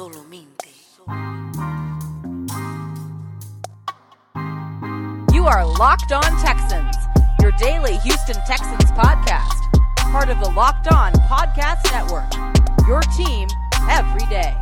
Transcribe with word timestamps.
Solamente. 0.00 0.70
You 5.30 5.44
are 5.44 5.66
Locked 5.66 6.12
On 6.12 6.22
Texans, 6.40 6.96
your 7.42 7.52
daily 7.58 7.98
Houston 7.98 8.36
Texans 8.46 8.90
podcast. 8.92 9.60
Part 10.10 10.30
of 10.30 10.40
the 10.40 10.50
Locked 10.52 10.90
On 10.90 11.12
Podcast 11.28 11.84
Network. 11.92 12.32
Your 12.88 13.02
team 13.14 13.46
every 13.90 14.26
day. 14.30 14.56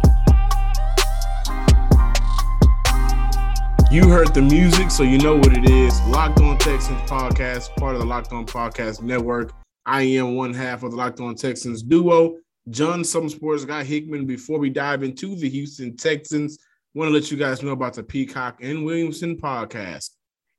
You 3.92 4.08
heard 4.08 4.34
the 4.34 4.42
music, 4.42 4.90
so 4.90 5.04
you 5.04 5.18
know 5.18 5.36
what 5.36 5.56
it 5.56 5.70
is. 5.70 6.00
Locked 6.08 6.40
On 6.40 6.58
Texans 6.58 7.00
podcast, 7.08 7.76
part 7.76 7.94
of 7.94 8.00
the 8.00 8.06
Locked 8.08 8.32
On 8.32 8.44
Podcast 8.44 9.02
Network. 9.02 9.52
I 9.86 10.02
am 10.02 10.34
one 10.34 10.52
half 10.52 10.82
of 10.82 10.90
the 10.90 10.96
Locked 10.96 11.20
On 11.20 11.36
Texans 11.36 11.84
duo, 11.84 12.38
John 12.70 13.04
Some 13.04 13.28
Sports 13.28 13.64
Guy 13.64 13.84
Hickman. 13.84 14.26
Before 14.26 14.58
we 14.58 14.70
dive 14.70 15.02
into 15.02 15.34
the 15.34 15.48
Houston 15.48 15.96
Texans, 15.96 16.58
want 16.94 17.08
to 17.08 17.14
let 17.14 17.30
you 17.30 17.36
guys 17.36 17.62
know 17.62 17.70
about 17.70 17.94
the 17.94 18.02
Peacock 18.02 18.58
and 18.62 18.84
Williamson 18.84 19.36
podcast. 19.36 20.10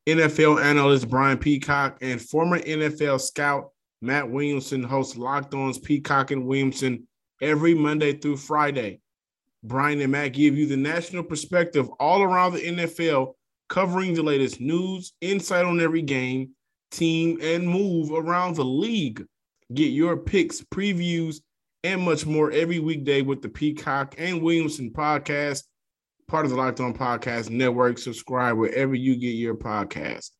NFL 0.08 0.64
analyst 0.64 1.10
Brian 1.10 1.38
Peacock 1.38 1.98
and 2.02 2.22
former 2.22 2.60
NFL 2.60 3.22
scout 3.22 3.72
Matt 4.02 4.30
Williamson 4.30 4.82
host 4.82 5.18
Locked 5.18 5.54
On's 5.54 5.78
Peacock 5.78 6.32
and 6.32 6.46
Williamson 6.46 7.08
every 7.42 7.74
Monday 7.74 8.14
through 8.14 8.38
Friday. 8.38 9.02
Brian 9.64 10.00
and 10.00 10.12
Matt 10.12 10.34
give 10.34 10.58
you 10.58 10.66
the 10.66 10.78
national 10.78 11.24
perspective 11.24 11.90
all 12.00 12.22
around 12.24 12.54
the 12.54 12.62
NFL, 12.62 13.34
covering 13.68 14.14
the 14.14 14.24
latest 14.24 14.62
news, 14.62 15.14
insight 15.20 15.66
on 15.66 15.82
every 15.82 16.02
game, 16.02 16.52
team, 16.92 17.38
and 17.42 17.68
move 17.68 18.12
around 18.12 18.56
the 18.56 18.64
league. 18.64 19.26
Get 19.74 19.92
your 19.92 20.16
picks, 20.18 20.62
previews, 20.62 21.42
and 21.84 22.02
much 22.02 22.26
more 22.26 22.52
every 22.52 22.80
weekday 22.80 23.22
with 23.22 23.42
the 23.42 23.50
Peacock 23.50 24.16
and 24.18 24.42
Williamson 24.42 24.92
podcast, 24.92 25.64
part 26.28 26.46
of 26.46 26.52
the 26.52 26.58
Locked 26.58 26.82
On 26.82 26.94
Podcast 26.94 27.50
Network. 27.50 27.98
Subscribe 27.98 28.58
wherever 28.58 28.96
you 28.96 29.16
get 29.16 29.30
your 29.30 29.56
podcast. 29.56 30.32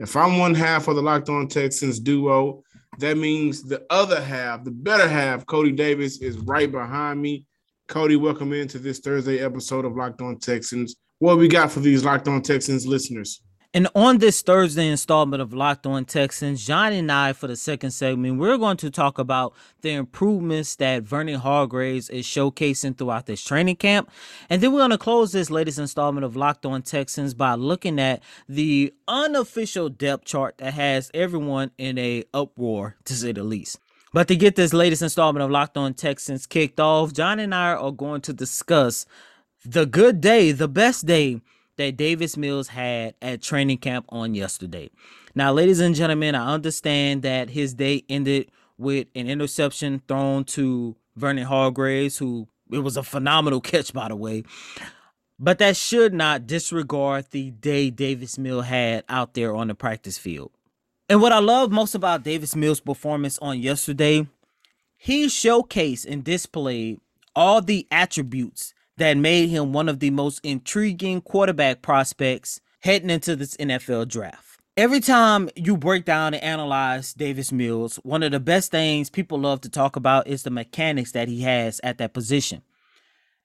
If 0.00 0.16
I'm 0.16 0.38
one 0.38 0.54
half 0.54 0.88
of 0.88 0.96
the 0.96 1.02
Locked 1.02 1.28
On 1.28 1.46
Texans 1.46 2.00
duo, 2.00 2.62
that 2.98 3.16
means 3.16 3.62
the 3.62 3.84
other 3.90 4.20
half, 4.20 4.64
the 4.64 4.70
better 4.70 5.08
half, 5.08 5.46
Coty 5.46 5.74
Davis, 5.74 6.20
is 6.20 6.36
right 6.38 6.70
behind 6.70 7.20
me. 7.22 7.46
Coty, 7.88 8.20
welcome 8.20 8.52
into 8.52 8.78
this 8.78 8.98
Thursday 8.98 9.38
episode 9.38 9.84
of 9.84 9.96
Locked 9.96 10.20
On 10.20 10.38
Texans. 10.38 10.96
What 11.20 11.38
we 11.38 11.48
got 11.48 11.70
for 11.70 11.80
these 11.80 12.04
Locked 12.04 12.28
On 12.28 12.42
Texans 12.42 12.86
listeners? 12.86 13.40
And 13.74 13.86
on 13.94 14.16
this 14.16 14.40
Thursday 14.40 14.88
installment 14.88 15.42
of 15.42 15.52
Locked 15.52 15.86
On 15.86 16.06
Texans, 16.06 16.66
John 16.66 16.94
and 16.94 17.12
I, 17.12 17.34
for 17.34 17.48
the 17.48 17.54
second 17.54 17.90
segment, 17.90 18.38
we're 18.38 18.56
going 18.56 18.78
to 18.78 18.90
talk 18.90 19.18
about 19.18 19.52
the 19.82 19.90
improvements 19.90 20.76
that 20.76 21.02
Vernon 21.02 21.40
Hargreaves 21.40 22.08
is 22.08 22.24
showcasing 22.24 22.96
throughout 22.96 23.26
this 23.26 23.44
training 23.44 23.76
camp. 23.76 24.10
And 24.48 24.62
then 24.62 24.72
we're 24.72 24.78
going 24.78 24.92
to 24.92 24.98
close 24.98 25.32
this 25.32 25.50
latest 25.50 25.78
installment 25.78 26.24
of 26.24 26.34
Locked 26.34 26.64
On 26.64 26.80
Texans 26.80 27.34
by 27.34 27.56
looking 27.56 28.00
at 28.00 28.22
the 28.48 28.94
unofficial 29.06 29.90
depth 29.90 30.24
chart 30.24 30.56
that 30.58 30.72
has 30.72 31.10
everyone 31.12 31.70
in 31.76 31.98
a 31.98 32.24
uproar, 32.32 32.96
to 33.04 33.12
say 33.12 33.32
the 33.32 33.44
least. 33.44 33.78
But 34.14 34.28
to 34.28 34.36
get 34.36 34.56
this 34.56 34.72
latest 34.72 35.02
installment 35.02 35.44
of 35.44 35.50
Locked 35.50 35.76
On 35.76 35.92
Texans 35.92 36.46
kicked 36.46 36.80
off, 36.80 37.12
John 37.12 37.38
and 37.38 37.54
I 37.54 37.74
are 37.74 37.92
going 37.92 38.22
to 38.22 38.32
discuss 38.32 39.04
the 39.62 39.84
good 39.84 40.22
day, 40.22 40.52
the 40.52 40.68
best 40.68 41.04
day 41.04 41.42
that 41.78 41.96
Davis 41.96 42.36
Mills 42.36 42.68
had 42.68 43.14
at 43.22 43.40
training 43.40 43.78
camp 43.78 44.06
on 44.10 44.34
yesterday. 44.34 44.90
Now, 45.34 45.52
ladies 45.52 45.80
and 45.80 45.94
gentlemen, 45.94 46.34
I 46.34 46.52
understand 46.52 47.22
that 47.22 47.50
his 47.50 47.74
day 47.74 48.04
ended 48.08 48.50
with 48.76 49.08
an 49.14 49.28
interception 49.28 50.02
thrown 50.06 50.44
to 50.44 50.94
Vernon 51.16 51.46
Hargreaves, 51.46 52.18
who 52.18 52.46
it 52.70 52.80
was 52.80 52.96
a 52.96 53.02
phenomenal 53.02 53.60
catch, 53.60 53.92
by 53.92 54.08
the 54.08 54.16
way. 54.16 54.44
But 55.38 55.58
that 55.58 55.76
should 55.76 56.12
not 56.12 56.46
disregard 56.46 57.26
the 57.30 57.52
day 57.52 57.90
Davis 57.90 58.38
Mills 58.38 58.66
had 58.66 59.04
out 59.08 59.34
there 59.34 59.54
on 59.54 59.68
the 59.68 59.74
practice 59.74 60.18
field. 60.18 60.50
And 61.08 61.22
what 61.22 61.32
I 61.32 61.38
love 61.38 61.70
most 61.70 61.94
about 61.94 62.24
Davis 62.24 62.56
Mills' 62.56 62.80
performance 62.80 63.38
on 63.38 63.60
yesterday, 63.60 64.26
he 64.96 65.26
showcased 65.26 66.06
and 66.06 66.24
displayed 66.24 67.00
all 67.36 67.62
the 67.62 67.86
attributes 67.90 68.74
that 68.98 69.16
made 69.16 69.48
him 69.48 69.72
one 69.72 69.88
of 69.88 70.00
the 70.00 70.10
most 70.10 70.40
intriguing 70.44 71.20
quarterback 71.20 71.82
prospects 71.82 72.60
heading 72.80 73.10
into 73.10 73.34
this 73.34 73.56
NFL 73.56 74.08
draft. 74.08 74.60
Every 74.76 75.00
time 75.00 75.50
you 75.56 75.76
break 75.76 76.04
down 76.04 76.34
and 76.34 76.42
analyze 76.42 77.12
Davis 77.12 77.50
Mills, 77.50 77.96
one 78.04 78.22
of 78.22 78.30
the 78.30 78.38
best 78.38 78.70
things 78.70 79.10
people 79.10 79.40
love 79.40 79.60
to 79.62 79.68
talk 79.68 79.96
about 79.96 80.28
is 80.28 80.44
the 80.44 80.50
mechanics 80.50 81.12
that 81.12 81.26
he 81.26 81.42
has 81.42 81.80
at 81.82 81.98
that 81.98 82.14
position. 82.14 82.62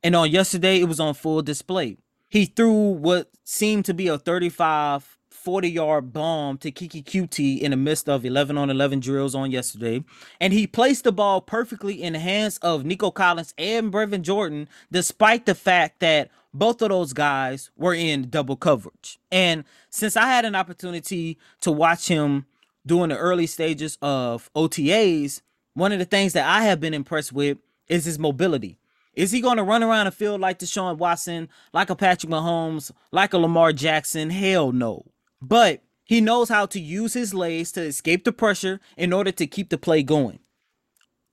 And 0.03 0.15
on 0.15 0.29
yesterday, 0.29 0.79
it 0.79 0.87
was 0.87 0.99
on 0.99 1.13
full 1.15 1.41
display. 1.41 1.97
He 2.29 2.45
threw 2.45 2.91
what 2.91 3.31
seemed 3.43 3.85
to 3.85 3.93
be 3.93 4.07
a 4.07 4.17
35 4.19 5.17
40 5.43 5.69
yard 5.69 6.13
bomb 6.13 6.57
to 6.59 6.71
Keke 6.71 7.03
Coutee 7.03 7.59
in 7.59 7.71
the 7.71 7.77
midst 7.77 8.07
of 8.07 8.23
11 8.23 8.57
on 8.57 8.69
11 8.69 9.01
drills 9.01 9.35
on 9.35 9.51
yesterday. 9.51 10.01
And 10.39 10.53
he 10.53 10.65
placed 10.65 11.03
the 11.03 11.11
ball 11.11 11.41
perfectly 11.41 12.01
in 12.01 12.13
the 12.13 12.19
hands 12.19 12.57
of 12.59 12.85
Nico 12.85 13.11
Collins 13.11 13.53
and 13.57 13.91
Brevin 13.91 14.21
Jordan, 14.21 14.69
despite 14.89 15.45
the 15.45 15.53
fact 15.53 15.99
that 15.99 16.31
both 16.53 16.81
of 16.81 16.89
those 16.89 17.11
guys 17.11 17.71
were 17.75 17.93
in 17.93 18.29
double 18.29 18.55
coverage. 18.55 19.19
And 19.33 19.65
since 19.89 20.15
I 20.15 20.27
had 20.27 20.45
an 20.45 20.55
opportunity 20.55 21.37
to 21.59 21.73
watch 21.73 22.07
him 22.07 22.45
during 22.85 23.09
the 23.09 23.17
early 23.17 23.47
stages 23.47 23.97
of 24.01 24.49
OTAs, 24.55 25.41
one 25.73 25.91
of 25.91 25.99
the 25.99 26.05
things 26.05 26.31
that 26.33 26.47
I 26.47 26.63
have 26.63 26.79
been 26.79 26.93
impressed 26.93 27.33
with 27.33 27.57
is 27.89 28.05
his 28.05 28.17
mobility. 28.17 28.77
Is 29.13 29.31
he 29.31 29.41
going 29.41 29.57
to 29.57 29.63
run 29.63 29.83
around 29.83 30.05
the 30.05 30.11
field 30.11 30.39
like 30.39 30.59
Deshaun 30.59 30.97
Watson, 30.97 31.49
like 31.73 31.89
a 31.89 31.95
Patrick 31.95 32.31
Mahomes, 32.31 32.91
like 33.11 33.33
a 33.33 33.37
Lamar 33.37 33.73
Jackson? 33.73 34.29
Hell 34.29 34.71
no. 34.71 35.05
But 35.45 35.83
he 36.05 36.21
knows 36.21 36.47
how 36.47 36.65
to 36.67 36.79
use 36.79 37.13
his 37.13 37.33
legs 37.33 37.73
to 37.73 37.81
escape 37.81 38.23
the 38.23 38.31
pressure 38.31 38.79
in 38.95 39.11
order 39.11 39.31
to 39.33 39.45
keep 39.45 39.69
the 39.69 39.77
play 39.77 40.01
going. 40.01 40.39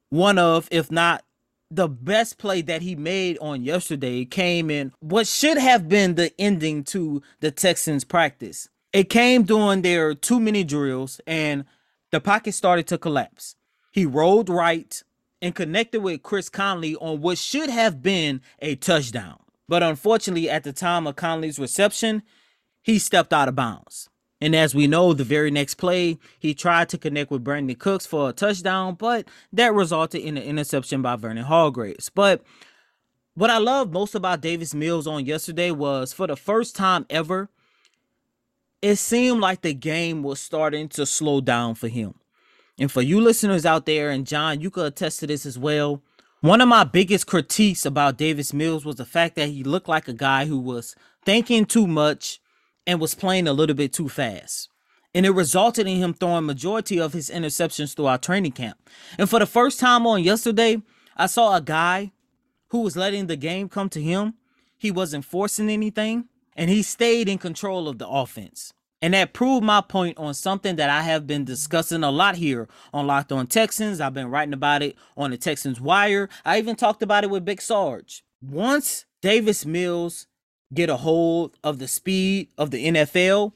One 0.08 0.36
of, 0.36 0.68
if 0.72 0.90
not 0.90 1.24
the 1.70 1.88
best 1.88 2.36
play 2.36 2.60
that 2.62 2.82
he 2.82 2.96
made 2.96 3.38
on 3.40 3.62
yesterday 3.62 4.24
came 4.24 4.68
in 4.68 4.92
what 4.98 5.28
should 5.28 5.56
have 5.56 5.88
been 5.88 6.16
the 6.16 6.32
ending 6.40 6.82
to 6.82 7.22
the 7.38 7.52
Texans 7.52 8.02
practice. 8.02 8.68
It 8.92 9.08
came 9.08 9.44
during 9.44 9.82
their 9.82 10.14
two 10.14 10.40
mini 10.40 10.64
drills 10.64 11.20
and 11.28 11.64
the 12.10 12.20
pocket 12.20 12.54
started 12.54 12.88
to 12.88 12.98
collapse. 12.98 13.54
He 13.92 14.04
rolled 14.04 14.48
right 14.48 15.00
and 15.40 15.54
connected 15.54 16.02
with 16.02 16.24
Chris 16.24 16.48
Conley 16.48 16.96
on 16.96 17.20
what 17.20 17.38
should 17.38 17.70
have 17.70 18.02
been 18.02 18.40
a 18.58 18.74
touchdown. 18.74 19.38
But 19.68 19.84
unfortunately, 19.84 20.50
at 20.50 20.64
the 20.64 20.72
time 20.72 21.06
of 21.06 21.14
Conley's 21.14 21.60
reception, 21.60 22.24
he 22.82 22.98
stepped 22.98 23.32
out 23.32 23.48
of 23.48 23.56
bounds. 23.56 24.08
And 24.40 24.56
as 24.56 24.74
we 24.74 24.86
know, 24.86 25.12
the 25.12 25.24
very 25.24 25.50
next 25.50 25.74
play, 25.74 26.18
he 26.38 26.54
tried 26.54 26.88
to 26.90 26.98
connect 26.98 27.30
with 27.30 27.44
Brandin 27.44 27.78
Cooks 27.78 28.06
for 28.06 28.30
a 28.30 28.32
touchdown, 28.32 28.94
but 28.94 29.28
that 29.52 29.74
resulted 29.74 30.22
in 30.22 30.38
an 30.38 30.42
interception 30.42 31.02
by 31.02 31.16
Vernon 31.16 31.44
Hargreaves. 31.44 32.08
But 32.08 32.42
what 33.34 33.50
I 33.50 33.58
love 33.58 33.92
most 33.92 34.14
about 34.14 34.40
Davis 34.40 34.74
Mills 34.74 35.06
on 35.06 35.26
yesterday 35.26 35.70
was 35.70 36.12
for 36.14 36.26
the 36.26 36.36
first 36.36 36.74
time 36.74 37.04
ever, 37.10 37.50
it 38.80 38.96
seemed 38.96 39.40
like 39.40 39.60
the 39.60 39.74
game 39.74 40.22
was 40.22 40.40
starting 40.40 40.88
to 40.90 41.04
slow 41.04 41.42
down 41.42 41.74
for 41.74 41.88
him. 41.88 42.14
And 42.78 42.90
for 42.90 43.02
you 43.02 43.20
listeners 43.20 43.66
out 43.66 43.84
there, 43.84 44.10
and 44.10 44.26
John, 44.26 44.62
you 44.62 44.70
could 44.70 44.86
attest 44.86 45.20
to 45.20 45.26
this 45.26 45.44
as 45.44 45.58
well. 45.58 46.02
One 46.40 46.62
of 46.62 46.68
my 46.68 46.84
biggest 46.84 47.26
critiques 47.26 47.84
about 47.84 48.16
Davis 48.16 48.54
Mills 48.54 48.86
was 48.86 48.96
the 48.96 49.04
fact 49.04 49.36
that 49.36 49.50
he 49.50 49.62
looked 49.62 49.88
like 49.88 50.08
a 50.08 50.14
guy 50.14 50.46
who 50.46 50.58
was 50.58 50.96
thinking 51.26 51.66
too 51.66 51.86
much 51.86 52.40
and 52.90 53.00
was 53.00 53.14
playing 53.14 53.46
a 53.46 53.52
little 53.52 53.76
bit 53.76 53.92
too 53.92 54.08
fast. 54.08 54.68
And 55.14 55.24
it 55.24 55.30
resulted 55.30 55.86
in 55.86 55.98
him 55.98 56.12
throwing 56.12 56.44
majority 56.44 56.98
of 56.98 57.12
his 57.12 57.30
interceptions 57.30 57.94
throughout 57.94 58.22
training 58.22 58.50
camp. 58.50 58.78
And 59.16 59.30
for 59.30 59.38
the 59.38 59.46
first 59.46 59.78
time 59.78 60.08
on 60.08 60.24
yesterday, 60.24 60.82
I 61.16 61.26
saw 61.26 61.54
a 61.54 61.60
guy 61.60 62.10
who 62.70 62.80
was 62.80 62.96
letting 62.96 63.28
the 63.28 63.36
game 63.36 63.68
come 63.68 63.88
to 63.90 64.02
him. 64.02 64.34
He 64.76 64.90
wasn't 64.90 65.24
forcing 65.24 65.70
anything, 65.70 66.24
and 66.56 66.68
he 66.68 66.82
stayed 66.82 67.28
in 67.28 67.38
control 67.38 67.86
of 67.88 67.98
the 67.98 68.08
offense. 68.08 68.72
And 69.00 69.14
that 69.14 69.34
proved 69.34 69.64
my 69.64 69.82
point 69.82 70.18
on 70.18 70.34
something 70.34 70.74
that 70.76 70.90
I 70.90 71.02
have 71.02 71.28
been 71.28 71.44
discussing 71.44 72.02
a 72.02 72.10
lot 72.10 72.34
here 72.34 72.68
on 72.92 73.06
Locked 73.06 73.30
On 73.30 73.46
Texans. 73.46 74.00
I've 74.00 74.14
been 74.14 74.30
writing 74.30 74.52
about 74.52 74.82
it 74.82 74.96
on 75.16 75.30
the 75.30 75.38
Texans 75.38 75.80
Wire. 75.80 76.28
I 76.44 76.58
even 76.58 76.74
talked 76.74 77.04
about 77.04 77.22
it 77.22 77.30
with 77.30 77.44
Big 77.44 77.62
Sarge. 77.62 78.24
Once 78.42 79.06
Davis 79.22 79.64
Mills 79.64 80.26
get 80.72 80.90
a 80.90 80.96
hold 80.96 81.56
of 81.64 81.78
the 81.78 81.88
speed 81.88 82.48
of 82.56 82.70
the 82.70 82.86
NFL, 82.86 83.52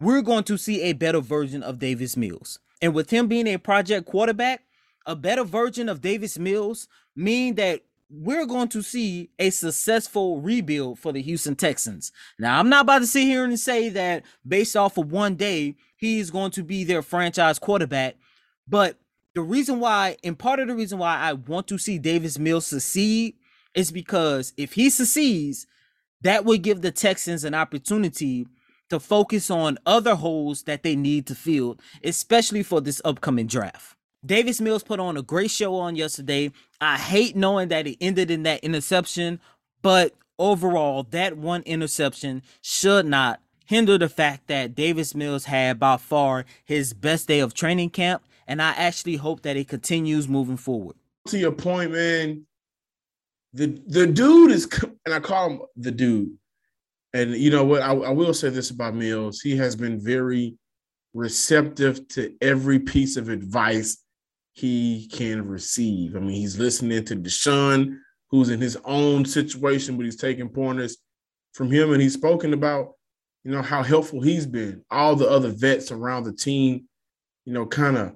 we're 0.00 0.22
going 0.22 0.44
to 0.44 0.56
see 0.56 0.82
a 0.82 0.92
better 0.92 1.20
version 1.20 1.62
of 1.62 1.78
Davis 1.78 2.16
Mills. 2.16 2.58
And 2.82 2.94
with 2.94 3.10
him 3.10 3.28
being 3.28 3.46
a 3.46 3.58
project 3.58 4.06
quarterback, 4.06 4.64
a 5.06 5.16
better 5.16 5.44
version 5.44 5.88
of 5.88 6.00
Davis 6.00 6.38
Mills 6.38 6.88
mean 7.14 7.54
that 7.56 7.82
we're 8.10 8.46
going 8.46 8.68
to 8.68 8.82
see 8.82 9.30
a 9.38 9.50
successful 9.50 10.40
rebuild 10.40 10.98
for 10.98 11.12
the 11.12 11.22
Houston 11.22 11.54
Texans. 11.54 12.10
Now, 12.38 12.58
I'm 12.58 12.68
not 12.68 12.82
about 12.82 13.00
to 13.00 13.06
sit 13.06 13.24
here 13.24 13.44
and 13.44 13.58
say 13.58 13.88
that 13.90 14.24
based 14.46 14.76
off 14.76 14.98
of 14.98 15.12
one 15.12 15.36
day, 15.36 15.76
he's 15.96 16.30
going 16.30 16.50
to 16.52 16.64
be 16.64 16.82
their 16.82 17.02
franchise 17.02 17.58
quarterback, 17.58 18.16
but 18.66 18.98
the 19.34 19.42
reason 19.42 19.78
why, 19.78 20.16
and 20.24 20.38
part 20.38 20.58
of 20.58 20.66
the 20.66 20.74
reason 20.74 20.98
why 20.98 21.16
I 21.16 21.34
want 21.34 21.68
to 21.68 21.78
see 21.78 21.98
Davis 21.98 22.38
Mills 22.38 22.66
succeed 22.66 23.36
is 23.74 23.92
because 23.92 24.52
if 24.56 24.72
he 24.72 24.90
succeeds, 24.90 25.66
that 26.22 26.44
would 26.44 26.62
give 26.62 26.82
the 26.82 26.90
Texans 26.90 27.44
an 27.44 27.54
opportunity 27.54 28.46
to 28.90 29.00
focus 29.00 29.50
on 29.50 29.78
other 29.86 30.16
holes 30.16 30.64
that 30.64 30.82
they 30.82 30.96
need 30.96 31.26
to 31.26 31.34
fill, 31.34 31.78
especially 32.02 32.62
for 32.62 32.80
this 32.80 33.00
upcoming 33.04 33.46
draft. 33.46 33.96
Davis 34.24 34.60
Mills 34.60 34.82
put 34.82 35.00
on 35.00 35.16
a 35.16 35.22
great 35.22 35.50
show 35.50 35.76
on 35.76 35.96
yesterday. 35.96 36.52
I 36.80 36.98
hate 36.98 37.36
knowing 37.36 37.68
that 37.68 37.86
it 37.86 37.96
ended 38.00 38.30
in 38.30 38.42
that 38.42 38.62
interception, 38.62 39.40
but 39.80 40.14
overall, 40.38 41.04
that 41.10 41.38
one 41.38 41.62
interception 41.62 42.42
should 42.60 43.06
not 43.06 43.40
hinder 43.66 43.96
the 43.96 44.08
fact 44.08 44.48
that 44.48 44.74
Davis 44.74 45.14
Mills 45.14 45.44
had 45.44 45.78
by 45.78 45.96
far 45.96 46.44
his 46.64 46.92
best 46.92 47.28
day 47.28 47.38
of 47.40 47.54
training 47.54 47.90
camp, 47.90 48.22
and 48.46 48.60
I 48.60 48.70
actually 48.70 49.16
hope 49.16 49.42
that 49.42 49.56
it 49.56 49.68
continues 49.68 50.28
moving 50.28 50.56
forward. 50.56 50.96
To 51.28 51.38
your 51.38 51.52
point, 51.52 51.92
man, 51.92 52.46
the 53.52 53.80
the 53.86 54.06
dude 54.06 54.52
is, 54.52 54.68
and 55.04 55.14
I 55.14 55.20
call 55.20 55.50
him 55.50 55.60
the 55.76 55.90
dude. 55.90 56.36
And 57.12 57.34
you 57.34 57.50
know 57.50 57.64
what? 57.64 57.82
I, 57.82 57.92
I 57.92 58.10
will 58.10 58.34
say 58.34 58.50
this 58.50 58.70
about 58.70 58.94
Mills: 58.94 59.40
he 59.40 59.56
has 59.56 59.76
been 59.76 60.00
very 60.00 60.56
receptive 61.12 62.06
to 62.08 62.34
every 62.40 62.78
piece 62.78 63.16
of 63.16 63.28
advice 63.28 63.98
he 64.52 65.08
can 65.12 65.46
receive. 65.46 66.16
I 66.16 66.20
mean, 66.20 66.36
he's 66.36 66.58
listening 66.58 67.04
to 67.06 67.16
Deshaun, 67.16 67.96
who's 68.30 68.50
in 68.50 68.60
his 68.60 68.78
own 68.84 69.24
situation, 69.24 69.96
but 69.96 70.04
he's 70.04 70.16
taking 70.16 70.48
pointers 70.48 70.98
from 71.52 71.70
him, 71.70 71.92
and 71.92 72.00
he's 72.00 72.14
spoken 72.14 72.52
about, 72.52 72.92
you 73.44 73.50
know, 73.50 73.62
how 73.62 73.82
helpful 73.82 74.20
he's 74.20 74.46
been. 74.46 74.84
All 74.90 75.16
the 75.16 75.28
other 75.28 75.48
vets 75.48 75.90
around 75.90 76.24
the 76.24 76.32
team, 76.32 76.86
you 77.44 77.52
know, 77.52 77.66
kind 77.66 77.96
of 77.96 78.14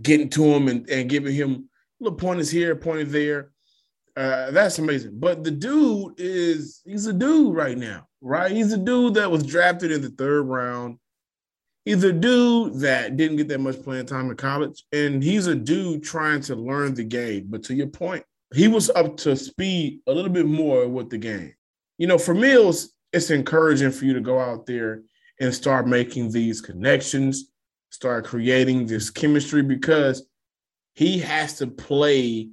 getting 0.00 0.28
to 0.30 0.44
him 0.44 0.68
and, 0.68 0.88
and 0.88 1.10
giving 1.10 1.34
him 1.34 1.68
little 2.00 2.16
pointers 2.16 2.50
here, 2.50 2.76
pointers 2.76 3.12
there. 3.12 3.51
Uh, 4.16 4.50
that's 4.50 4.78
amazing. 4.78 5.12
But 5.18 5.42
the 5.42 5.50
dude 5.50 6.14
is 6.18 6.82
he's 6.84 7.06
a 7.06 7.12
dude 7.12 7.54
right 7.54 7.78
now, 7.78 8.06
right? 8.20 8.50
He's 8.50 8.72
a 8.72 8.78
dude 8.78 9.14
that 9.14 9.30
was 9.30 9.42
drafted 9.42 9.90
in 9.90 10.02
the 10.02 10.10
third 10.10 10.42
round 10.42 10.98
he's 11.84 12.04
a 12.04 12.12
dude 12.12 12.74
that 12.80 13.16
didn't 13.16 13.36
get 13.36 13.48
that 13.48 13.60
much 13.60 13.82
playing 13.82 14.06
time 14.06 14.30
in 14.30 14.36
college, 14.36 14.84
and 14.92 15.22
he's 15.22 15.46
a 15.46 15.54
dude 15.54 16.02
trying 16.02 16.40
to 16.42 16.56
learn 16.56 16.94
the 16.94 17.04
game. 17.04 17.46
But 17.48 17.62
to 17.64 17.74
your 17.74 17.88
point, 17.88 18.24
he 18.54 18.68
was 18.68 18.90
up 18.90 19.16
to 19.18 19.36
speed 19.36 20.00
a 20.06 20.12
little 20.12 20.30
bit 20.30 20.46
more 20.46 20.88
with 20.88 21.10
the 21.10 21.18
game. 21.18 21.54
You 21.98 22.06
know, 22.06 22.18
for 22.18 22.34
Mills, 22.34 22.92
it's 23.12 23.30
encouraging 23.30 23.92
for 23.92 24.04
you 24.04 24.14
to 24.14 24.20
go 24.20 24.38
out 24.38 24.66
there 24.66 25.02
and 25.40 25.54
start 25.54 25.86
making 25.86 26.30
these 26.30 26.60
connections, 26.60 27.50
start 27.90 28.24
creating 28.24 28.86
this 28.86 29.10
chemistry 29.10 29.62
because 29.62 30.26
he 30.94 31.18
has 31.18 31.58
to 31.58 31.66
play 31.66 32.50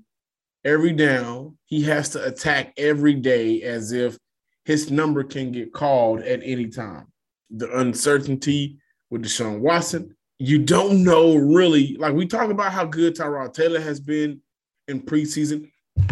every 0.63 0.94
down. 0.94 1.57
He 1.65 1.83
has 1.83 2.09
to 2.09 2.25
attack 2.25 2.73
every 2.77 3.13
day 3.13 3.61
as 3.63 3.91
if 3.91 4.17
his 4.65 4.91
number 4.91 5.23
can 5.23 5.51
get 5.51 5.73
called 5.73 6.21
at 6.21 6.41
any 6.44 6.67
time. 6.67 7.07
The 7.50 7.79
uncertainty 7.79 8.79
with 9.09 9.23
Deshaun 9.23 9.59
Watson. 9.59 10.15
You 10.38 10.59
don't 10.59 11.03
know 11.03 11.35
really, 11.35 11.97
like 11.97 12.13
we 12.13 12.25
talk 12.25 12.50
about 12.50 12.71
how 12.71 12.85
good 12.85 13.15
Tyrod 13.15 13.53
Taylor 13.53 13.81
has 13.81 14.00
been 14.00 14.41
in 14.88 15.01
preseason, 15.01 15.69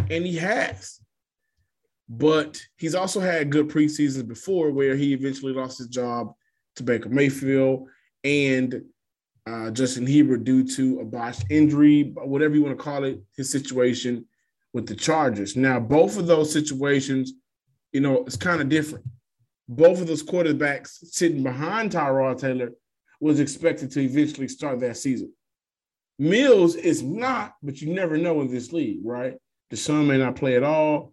and 0.09 0.25
he 0.25 0.35
has. 0.37 0.99
But 2.09 2.61
he's 2.77 2.95
also 2.95 3.19
had 3.19 3.49
good 3.49 3.69
preseasons 3.69 4.27
before 4.27 4.71
where 4.71 4.95
he 4.95 5.13
eventually 5.13 5.53
lost 5.53 5.77
his 5.77 5.87
job 5.87 6.33
to 6.75 6.83
Baker 6.83 7.09
Mayfield 7.09 7.87
and 8.23 8.81
uh, 9.45 9.71
Justin 9.71 10.05
Herbert 10.05 10.43
due 10.43 10.65
to 10.75 10.99
a 10.99 11.05
botched 11.05 11.45
injury, 11.49 12.13
whatever 12.15 12.55
you 12.55 12.63
want 12.63 12.77
to 12.77 12.83
call 12.83 13.03
it, 13.03 13.21
his 13.35 13.51
situation 13.51 14.25
with 14.77 14.85
the 14.85 14.95
Chargers. 14.95 15.55
Now, 15.55 15.79
both 15.79 16.19
of 16.19 16.27
those 16.27 16.53
situations, 16.53 17.33
you 17.91 17.99
know, 17.99 18.23
it's 18.27 18.37
kind 18.37 18.61
of 18.61 18.69
different. 18.69 19.05
Both 19.67 19.99
of 19.99 20.05
those 20.05 20.21
quarterbacks 20.21 21.03
sitting 21.03 21.41
behind 21.41 21.91
Tyrod 21.91 22.39
Taylor 22.39 22.69
was 23.19 23.39
expected 23.39 23.89
to 23.91 24.01
eventually 24.01 24.47
start 24.47 24.79
that 24.81 24.97
season. 24.97 25.33
Mills 26.19 26.75
is 26.75 27.01
not, 27.01 27.55
but 27.63 27.81
you 27.81 27.91
never 27.91 28.17
know 28.17 28.39
in 28.41 28.51
this 28.51 28.71
league, 28.71 28.99
right? 29.03 29.33
The 29.71 29.77
son 29.77 30.05
may 30.05 30.19
not 30.19 30.35
play 30.35 30.55
at 30.55 30.63
all. 30.63 31.11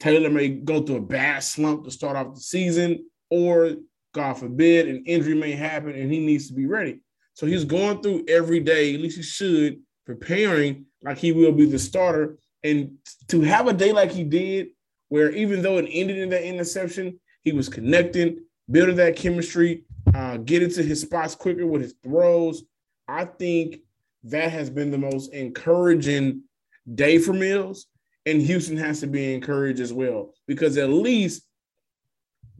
Taylor 0.00 0.28
may 0.28 0.48
go 0.48 0.82
through 0.82 0.96
a 0.96 1.00
bad 1.00 1.44
slump 1.44 1.84
to 1.84 1.92
start 1.92 2.16
off 2.16 2.34
the 2.34 2.40
season, 2.40 3.08
or 3.30 3.76
God 4.14 4.34
forbid, 4.34 4.88
an 4.88 5.04
injury 5.06 5.36
may 5.36 5.52
happen 5.52 5.90
and 5.90 6.12
he 6.12 6.18
needs 6.18 6.48
to 6.48 6.54
be 6.54 6.66
ready. 6.66 6.98
So 7.34 7.46
he's 7.46 7.64
going 7.64 8.02
through 8.02 8.24
every 8.26 8.58
day, 8.58 8.94
at 8.94 9.00
least 9.00 9.18
he 9.18 9.22
should, 9.22 9.78
preparing 10.06 10.86
like 11.02 11.18
he 11.18 11.30
will 11.30 11.52
be 11.52 11.66
the 11.66 11.78
starter. 11.78 12.36
And 12.66 12.98
to 13.28 13.42
have 13.42 13.68
a 13.68 13.72
day 13.72 13.92
like 13.92 14.10
he 14.10 14.24
did, 14.24 14.68
where 15.08 15.30
even 15.30 15.62
though 15.62 15.78
it 15.78 15.88
ended 15.88 16.18
in 16.18 16.30
that 16.30 16.42
interception, 16.42 17.20
he 17.42 17.52
was 17.52 17.68
connecting, 17.68 18.40
building 18.68 18.96
that 18.96 19.14
chemistry, 19.14 19.84
uh, 20.12 20.38
get 20.38 20.64
into 20.64 20.82
his 20.82 21.02
spots 21.02 21.36
quicker 21.36 21.64
with 21.64 21.82
his 21.82 21.94
throws. 22.02 22.64
I 23.06 23.24
think 23.24 23.78
that 24.24 24.50
has 24.50 24.68
been 24.68 24.90
the 24.90 24.98
most 24.98 25.32
encouraging 25.32 26.42
day 26.92 27.18
for 27.18 27.32
Mills, 27.32 27.86
and 28.24 28.42
Houston 28.42 28.76
has 28.78 28.98
to 29.00 29.06
be 29.06 29.32
encouraged 29.32 29.80
as 29.80 29.92
well 29.92 30.34
because 30.48 30.76
at 30.76 30.88
least 30.88 31.42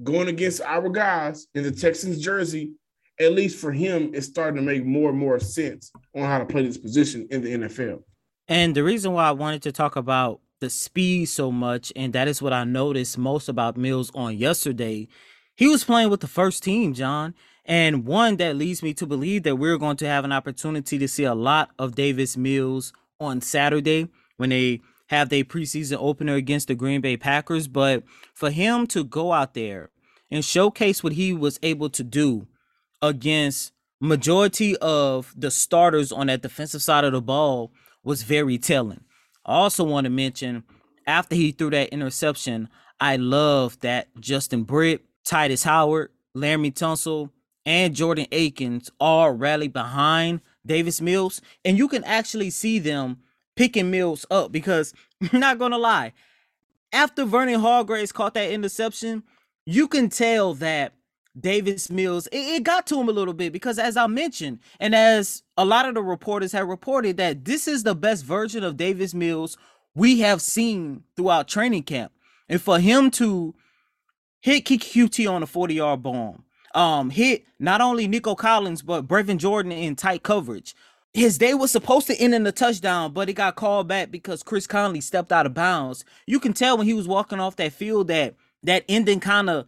going 0.05 0.29
against 0.29 0.61
our 0.61 0.89
guys 0.89 1.49
in 1.57 1.65
the 1.65 1.73
Texans 1.73 2.21
jersey, 2.21 2.75
at 3.19 3.33
least 3.33 3.59
for 3.59 3.73
him, 3.73 4.13
it's 4.15 4.27
starting 4.27 4.57
to 4.57 4.63
make 4.63 4.85
more 4.85 5.11
and 5.11 5.19
more 5.19 5.41
sense 5.41 5.91
on 6.15 6.23
how 6.23 6.39
to 6.39 6.47
play 6.47 6.65
this 6.65 6.79
position 6.79 7.27
in 7.31 7.43
the 7.43 7.55
NFL. 7.55 8.03
And 8.49 8.75
the 8.75 8.85
reason 8.85 9.13
why 9.13 9.29
I 9.29 9.33
wanted 9.33 9.63
to 9.63 9.73
talk 9.73 9.97
about 9.97 10.41
the 10.61 10.71
speed 10.71 11.27
so 11.27 11.51
much, 11.51 11.93
and 11.97 12.13
that 12.13 12.29
is 12.29 12.41
what 12.41 12.53
I 12.53 12.65
noticed 12.65 13.19
most 13.19 13.49
about 13.49 13.77
Mills 13.77 14.11
on 14.15 14.37
yesterday, 14.37 15.09
he 15.57 15.69
was 15.69 15.85
playing 15.85 16.11
with 16.11 16.21
the 16.21 16.29
first 16.29 16.63
team, 16.63 16.95
John. 16.95 17.35
And 17.65 18.05
one 18.07 18.37
that 18.37 18.57
leads 18.57 18.83
me 18.83 18.95
to 18.95 19.07
believe 19.07 19.43
that 19.43 19.57
we're 19.57 19.79
going 19.79 19.97
to 19.97 20.07
have 20.07 20.25
an 20.25 20.33
opportunity 20.33 20.99
to 20.99 21.09
see 21.09 21.25
a 21.25 21.35
lot 21.35 21.71
of 21.79 21.97
Davis 21.97 22.37
Mills 22.37 22.93
on 23.19 23.41
Saturday 23.41 24.09
when 24.37 24.51
they 24.51 24.81
have 25.09 25.29
their 25.29 25.45
preseason 25.45 25.99
opener 26.01 26.35
against 26.35 26.69
the 26.69 26.77
Green 26.77 27.01
Bay 27.01 27.17
Packers. 27.17 27.67
But 27.67 28.05
for 28.35 28.51
him 28.51 28.87
to 28.89 29.03
go 29.03 29.33
out 29.33 29.55
there 29.55 29.91
and 30.31 30.45
showcase 30.45 31.03
what 31.03 31.15
he 31.15 31.33
was 31.33 31.59
able 31.63 31.91
to 31.91 32.05
do 32.05 32.47
against 33.03 33.73
majority 34.01 34.77
of 34.77 35.35
the 35.37 35.51
starters 35.51 36.13
on 36.13 36.29
that 36.29 36.43
defensive 36.43 36.83
side 36.83 37.05
of 37.05 37.13
the 37.13 37.21
ball 37.21 37.73
was 38.07 38.23
very 38.23 38.57
telling. 38.57 39.01
I 39.45 39.53
also 39.53 39.85
want 39.85 40.05
to 40.05 40.11
mention 40.11 40.63
after 41.07 41.35
he 41.35 41.51
threw 41.51 41.71
that 41.71 41.91
interception, 41.91 42.69
I 43.01 43.17
love 43.17 43.79
that 43.81 44.09
Justin 44.21 44.63
Britt 44.63 45.05
Tytus 45.29 45.65
Howard, 45.65 46.11
Laremy 46.35 46.73
Tunsil, 46.73 47.31
and 47.67 47.97
Jordan 47.97 48.27
Akins 48.31 48.91
all 49.01 49.33
rallied 49.33 49.73
behind 49.73 50.41
Davis 50.65 51.01
Mills, 51.01 51.41
and 51.65 51.77
you 51.77 51.89
can 51.89 52.05
actually 52.05 52.51
see 52.51 52.79
them 52.79 53.19
picking 53.57 53.91
Mills 53.91 54.25
up 54.31 54.53
because 54.53 54.95
not 55.33 55.59
gonna 55.59 55.79
lie, 55.79 56.13
after 56.93 57.25
Vernon 57.25 57.61
Hargreaves 57.61 58.13
caught 58.13 58.35
that 58.35 58.53
interception, 58.53 59.25
you 59.65 59.89
can 59.89 60.09
tell 60.09 60.55
that 60.55 60.93
Davis 61.39 61.91
Mills, 61.91 62.27
it, 62.29 62.39
it, 62.39 62.63
got 62.63 62.87
to 62.87 63.01
him 63.01 63.09
a 63.09 63.13
little 63.13 63.35
bit 63.35 63.53
because, 63.53 63.79
as 63.79 63.97
I 63.97 64.07
mentioned, 64.07 64.61
and 64.81 64.95
as 64.95 65.43
a 65.57 65.65
lot 65.65 65.89
of 65.89 65.95
the 65.95 66.03
reporters 66.03 66.53
have 66.53 66.67
reported, 66.67 67.17
that 67.19 67.45
this 67.45 67.69
is 67.69 67.83
the 67.83 67.95
best 67.95 68.25
version 68.25 68.65
of 68.65 68.77
Davis 68.77 69.13
Mills 69.15 69.59
we 69.95 70.21
have 70.21 70.41
seen 70.41 71.03
throughout 71.17 71.49
training 71.49 71.83
camp. 71.83 72.13
And 72.49 72.61
for 72.61 72.79
him 72.79 73.11
to 73.13 73.55
hit 74.47 74.65
Coutee 74.65 75.31
on 75.31 75.43
a 75.43 75.47
40 75.47 75.75
yard 75.75 76.03
bomb. 76.03 76.45
Um, 76.75 77.11
hit 77.11 77.47
not 77.59 77.81
only 77.81 78.07
Nico 78.07 78.35
Collins, 78.35 78.83
but 78.83 79.09
Brevin 79.09 79.39
Jordan 79.39 79.73
in 79.73 79.97
tight 79.97 80.23
coverage. 80.23 80.77
His 81.15 81.39
day 81.39 81.55
was 81.55 81.73
supposed 81.73 82.07
to 82.09 82.17
end 82.17 82.35
in 82.35 82.47
a 82.47 82.53
touchdown, 82.53 83.13
but 83.13 83.29
it 83.29 83.33
got 83.33 83.57
called 83.57 83.89
back 83.89 84.11
because 84.11 84.43
Chris 84.43 84.67
Conley 84.67 85.01
stepped 85.01 85.33
out 85.33 85.47
of 85.47 85.55
bounds. 85.55 86.05
You 86.27 86.39
can 86.39 86.53
tell 86.53 86.77
when 86.77 86.87
he 86.87 86.93
was 86.93 87.09
walking 87.09 87.41
off 87.41 87.57
that 87.57 87.73
field 87.73 88.09
that 88.09 88.35
that 88.63 88.85
ending 88.89 89.21
kind 89.21 89.49
of 89.49 89.67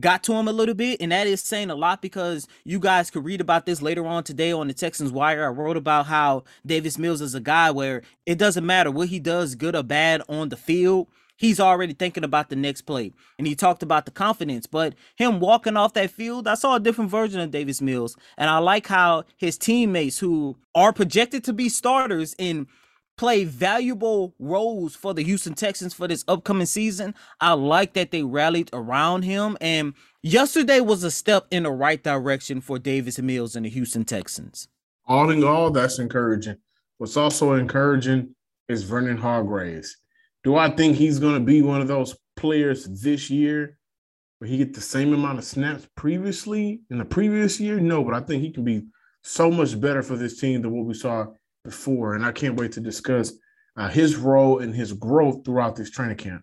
got 0.00 0.22
to 0.24 0.34
him 0.34 0.48
a 0.48 0.52
little 0.52 0.74
bit, 0.74 1.00
and 1.00 1.12
that 1.12 1.26
is 1.26 1.42
saying 1.42 1.70
a 1.70 1.74
lot 1.74 2.02
because 2.02 2.46
you 2.64 2.78
guys 2.78 3.10
could 3.10 3.24
read 3.24 3.40
about 3.40 3.66
this 3.66 3.82
later 3.82 4.06
on 4.06 4.24
today 4.24 4.52
on 4.52 4.68
the 4.68 4.74
Texans 4.74 5.12
Wire. 5.12 5.46
I 5.46 5.50
wrote 5.50 5.76
about 5.76 6.06
how 6.06 6.44
Davis 6.64 6.98
Mills 6.98 7.20
is 7.20 7.34
a 7.34 7.40
guy 7.40 7.70
where 7.70 8.02
it 8.26 8.38
doesn't 8.38 8.66
matter 8.66 8.90
what 8.90 9.08
he 9.08 9.20
does, 9.20 9.54
good 9.54 9.76
or 9.76 9.82
bad 9.82 10.22
on 10.28 10.48
the 10.48 10.56
field 10.56 11.08
he's 11.38 11.60
already 11.60 11.94
thinking 11.94 12.24
about 12.24 12.50
the 12.50 12.56
next 12.56 12.82
play. 12.82 13.12
And 13.38 13.46
he 13.46 13.54
talked 13.54 13.82
about 13.82 14.04
the 14.04 14.10
confidence, 14.10 14.66
but 14.66 14.94
him 15.16 15.40
walking 15.40 15.76
off 15.76 15.94
that 15.94 16.10
field, 16.10 16.46
I 16.46 16.54
saw 16.54 16.74
a 16.74 16.80
different 16.80 17.10
version 17.10 17.40
of 17.40 17.50
Davis 17.50 17.80
Mills. 17.80 18.16
And 18.36 18.50
I 18.50 18.58
like 18.58 18.88
how 18.88 19.24
his 19.36 19.56
teammates 19.56 20.18
who 20.18 20.58
are 20.74 20.92
projected 20.92 21.44
to 21.44 21.52
be 21.54 21.70
starters 21.70 22.34
and 22.38 22.66
play 23.18 23.44
valuable 23.44 24.34
roles 24.38 24.94
for 24.94 25.12
the 25.12 25.22
Houston 25.24 25.52
Texans 25.52 25.92
for 25.92 26.08
this 26.08 26.24
upcoming 26.26 26.66
season. 26.66 27.14
I 27.40 27.52
like 27.52 27.92
that 27.92 28.12
they 28.12 28.22
rallied 28.22 28.70
around 28.72 29.24
him. 29.24 29.58
And 29.60 29.92
yesterday 30.22 30.80
was 30.80 31.04
a 31.04 31.10
step 31.10 31.46
in 31.50 31.64
the 31.64 31.70
right 31.70 32.02
direction 32.02 32.62
for 32.62 32.78
Davis 32.78 33.18
Mills 33.18 33.56
and 33.56 33.66
the 33.66 33.70
Houston 33.70 34.04
Texans. 34.04 34.68
All 35.06 35.28
in 35.30 35.44
all, 35.44 35.70
that's 35.70 35.98
encouraging. 35.98 36.56
What's 36.98 37.16
also 37.16 37.52
encouraging 37.52 38.34
is 38.68 38.84
Vernon 38.84 39.16
Hargreaves 39.16 39.96
Do 40.44 40.56
I 40.56 40.70
think 40.70 40.96
he's 40.96 41.18
going 41.18 41.34
to 41.34 41.44
be 41.44 41.60
one 41.62 41.80
of 41.80 41.88
those 41.88 42.16
players 42.36 42.84
this 43.02 43.30
year 43.30 43.78
where 44.38 44.48
he 44.48 44.58
get 44.58 44.74
the 44.74 44.80
same 44.80 45.12
amount 45.12 45.38
of 45.38 45.44
snaps 45.44 45.88
previously 45.96 46.82
in 46.90 46.98
the 46.98 47.04
previous 47.04 47.58
year? 47.58 47.80
No, 47.80 48.04
but 48.04 48.14
I 48.14 48.20
think 48.20 48.42
he 48.42 48.50
can 48.50 48.64
be 48.64 48.86
so 49.22 49.50
much 49.50 49.80
better 49.80 50.02
for 50.02 50.16
this 50.16 50.38
team 50.38 50.62
than 50.62 50.70
what 50.70 50.86
we 50.86 50.94
saw 50.94 51.26
before. 51.68 52.14
And 52.14 52.24
I 52.24 52.32
can't 52.32 52.56
wait 52.56 52.72
to 52.72 52.80
discuss 52.80 53.32
uh, 53.76 53.88
his 53.88 54.16
role 54.16 54.58
and 54.58 54.74
his 54.74 54.92
growth 54.92 55.44
throughout 55.44 55.76
this 55.76 55.90
training 55.90 56.16
camp. 56.16 56.42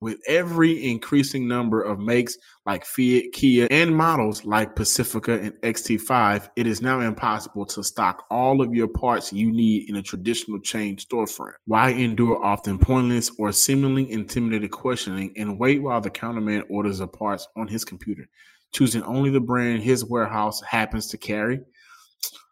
With 0.00 0.18
every 0.28 0.88
increasing 0.88 1.48
number 1.48 1.82
of 1.82 1.98
makes 1.98 2.38
like 2.64 2.84
Fiat, 2.84 3.32
Kia, 3.32 3.66
and 3.68 3.96
models 3.96 4.44
like 4.44 4.76
Pacifica 4.76 5.40
and 5.40 5.52
XT5, 5.62 6.50
it 6.54 6.68
is 6.68 6.80
now 6.80 7.00
impossible 7.00 7.66
to 7.66 7.82
stock 7.82 8.24
all 8.30 8.62
of 8.62 8.72
your 8.72 8.86
parts 8.86 9.32
you 9.32 9.50
need 9.50 9.90
in 9.90 9.96
a 9.96 10.02
traditional 10.02 10.60
chain 10.60 10.98
storefront. 10.98 11.54
Why 11.66 11.90
endure 11.90 12.40
often 12.44 12.78
pointless 12.78 13.32
or 13.38 13.50
seemingly 13.50 14.08
intimidating 14.12 14.68
questioning 14.68 15.32
and 15.36 15.58
wait 15.58 15.82
while 15.82 16.00
the 16.00 16.10
counterman 16.10 16.62
orders 16.70 16.98
the 16.98 17.08
parts 17.08 17.48
on 17.56 17.66
his 17.66 17.84
computer, 17.84 18.28
choosing 18.72 19.02
only 19.02 19.30
the 19.30 19.40
brand 19.40 19.82
his 19.82 20.04
warehouse 20.04 20.60
happens 20.62 21.08
to 21.08 21.18
carry? 21.18 21.60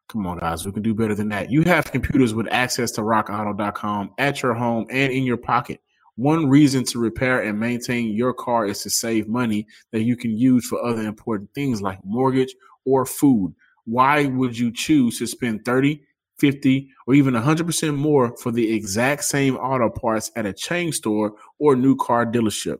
Come 0.08 0.26
on, 0.26 0.38
guys, 0.38 0.64
we 0.64 0.70
can 0.70 0.82
do 0.82 0.94
better 0.94 1.14
than 1.14 1.30
that. 1.30 1.50
You 1.50 1.62
have 1.62 1.90
computers 1.90 2.32
with 2.32 2.46
access 2.52 2.92
to 2.92 3.00
rockauto.com 3.00 4.12
at 4.18 4.40
your 4.40 4.54
home 4.54 4.86
and 4.88 5.12
in 5.12 5.24
your 5.24 5.36
pocket. 5.36 5.80
One 6.14 6.48
reason 6.48 6.84
to 6.84 6.98
repair 6.98 7.42
and 7.42 7.58
maintain 7.58 8.14
your 8.14 8.32
car 8.32 8.66
is 8.66 8.82
to 8.82 8.90
save 8.90 9.28
money 9.28 9.66
that 9.92 10.02
you 10.02 10.16
can 10.16 10.30
use 10.30 10.66
for 10.66 10.82
other 10.82 11.02
important 11.02 11.52
things 11.54 11.82
like 11.82 11.98
mortgage 12.04 12.54
or 12.84 13.04
food. 13.04 13.54
Why 13.84 14.26
would 14.26 14.56
you 14.56 14.72
choose 14.72 15.18
to 15.18 15.26
spend 15.26 15.64
30, 15.64 16.00
50, 16.38 16.88
or 17.06 17.14
even 17.14 17.34
100% 17.34 17.96
more 17.96 18.36
for 18.36 18.52
the 18.52 18.74
exact 18.74 19.24
same 19.24 19.56
auto 19.56 19.90
parts 19.90 20.30
at 20.36 20.46
a 20.46 20.52
chain 20.52 20.92
store 20.92 21.34
or 21.58 21.74
new 21.74 21.96
car 21.96 22.24
dealership? 22.24 22.78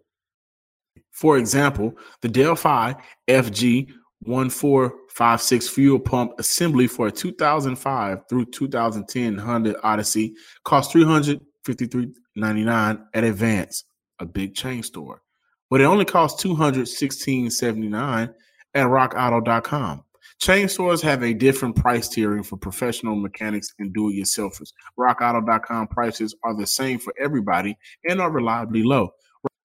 For 1.11 1.39
example, 1.39 1.95
the 2.23 2.29
Delphi 2.29 2.95
FG 3.29 3.89
1456 4.21 5.69
fuel 5.69 5.99
pump 5.99 6.33
assembly 6.39 6.87
for 6.87 7.09
a 7.09 7.13
2005 7.13 8.21
through 8.29 8.45
2010 8.47 9.39
Honda 9.39 9.81
Odyssey 9.83 10.35
cost 10.65 10.93
353.99 10.93 13.03
at 13.15 13.25
Advance, 13.25 13.85
a 14.19 14.27
big 14.27 14.55
chain 14.55 14.83
store. 14.83 15.23
But 15.71 15.81
it 15.81 15.85
only 15.85 16.05
costs 16.05 16.45
216.79 16.45 18.35
at 18.75 18.87
rockauto.com. 18.87 20.03
Chain 20.39 20.69
stores 20.69 21.01
have 21.01 21.23
a 21.23 21.33
different 21.33 21.77
price 21.77 22.09
tiering 22.09 22.45
for 22.45 22.59
professional 22.59 23.17
mechanics 23.17 23.73
and 23.79 23.93
do-it-yourselfers. 23.95 24.73
RockAuto.com 24.99 25.89
prices 25.89 26.35
are 26.45 26.55
the 26.55 26.67
same 26.67 26.99
for 26.99 27.15
everybody 27.19 27.79
and 28.09 28.21
are 28.21 28.31
reliably 28.31 28.83
low. 28.83 29.13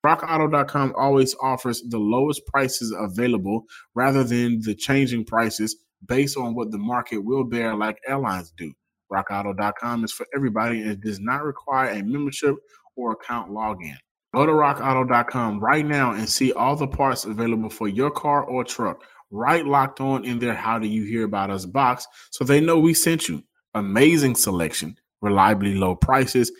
RockAuto.com 0.05 0.93
always 0.97 1.35
offers 1.41 1.83
the 1.83 1.99
lowest 1.99 2.45
prices 2.47 2.93
available 2.97 3.65
rather 3.93 4.23
than 4.23 4.61
the 4.61 4.73
changing 4.73 5.25
prices 5.25 5.75
based 6.05 6.37
on 6.37 6.55
what 6.55 6.71
the 6.71 6.79
market 6.79 7.19
will 7.19 7.43
bear, 7.43 7.75
like 7.75 7.99
airlines 8.07 8.51
do. 8.57 8.73
RockAuto.com 9.11 10.03
is 10.03 10.11
for 10.11 10.25
everybody 10.35 10.81
and 10.81 11.01
does 11.01 11.19
not 11.19 11.43
require 11.43 11.89
a 11.89 12.03
membership 12.03 12.55
or 12.95 13.11
account 13.11 13.51
login. 13.51 13.95
Go 14.33 14.45
to 14.45 14.51
rockauto.com 14.51 15.59
right 15.59 15.85
now 15.85 16.13
and 16.13 16.29
see 16.29 16.53
all 16.53 16.75
the 16.77 16.87
parts 16.87 17.25
available 17.25 17.69
for 17.69 17.89
your 17.89 18.09
car 18.09 18.43
or 18.43 18.63
truck. 18.63 19.03
Right 19.29 19.65
locked 19.65 19.99
on 19.99 20.23
in 20.23 20.39
their 20.39 20.55
How 20.55 20.79
Do 20.79 20.87
You 20.87 21.03
Hear 21.03 21.25
About 21.25 21.49
Us 21.49 21.65
box 21.65 22.07
so 22.31 22.43
they 22.43 22.61
know 22.61 22.79
we 22.79 22.93
sent 22.93 23.27
you. 23.27 23.43
Amazing 23.73 24.35
selection, 24.35 24.97
reliably 25.21 25.75
low 25.75 25.95
prices, 25.95 26.51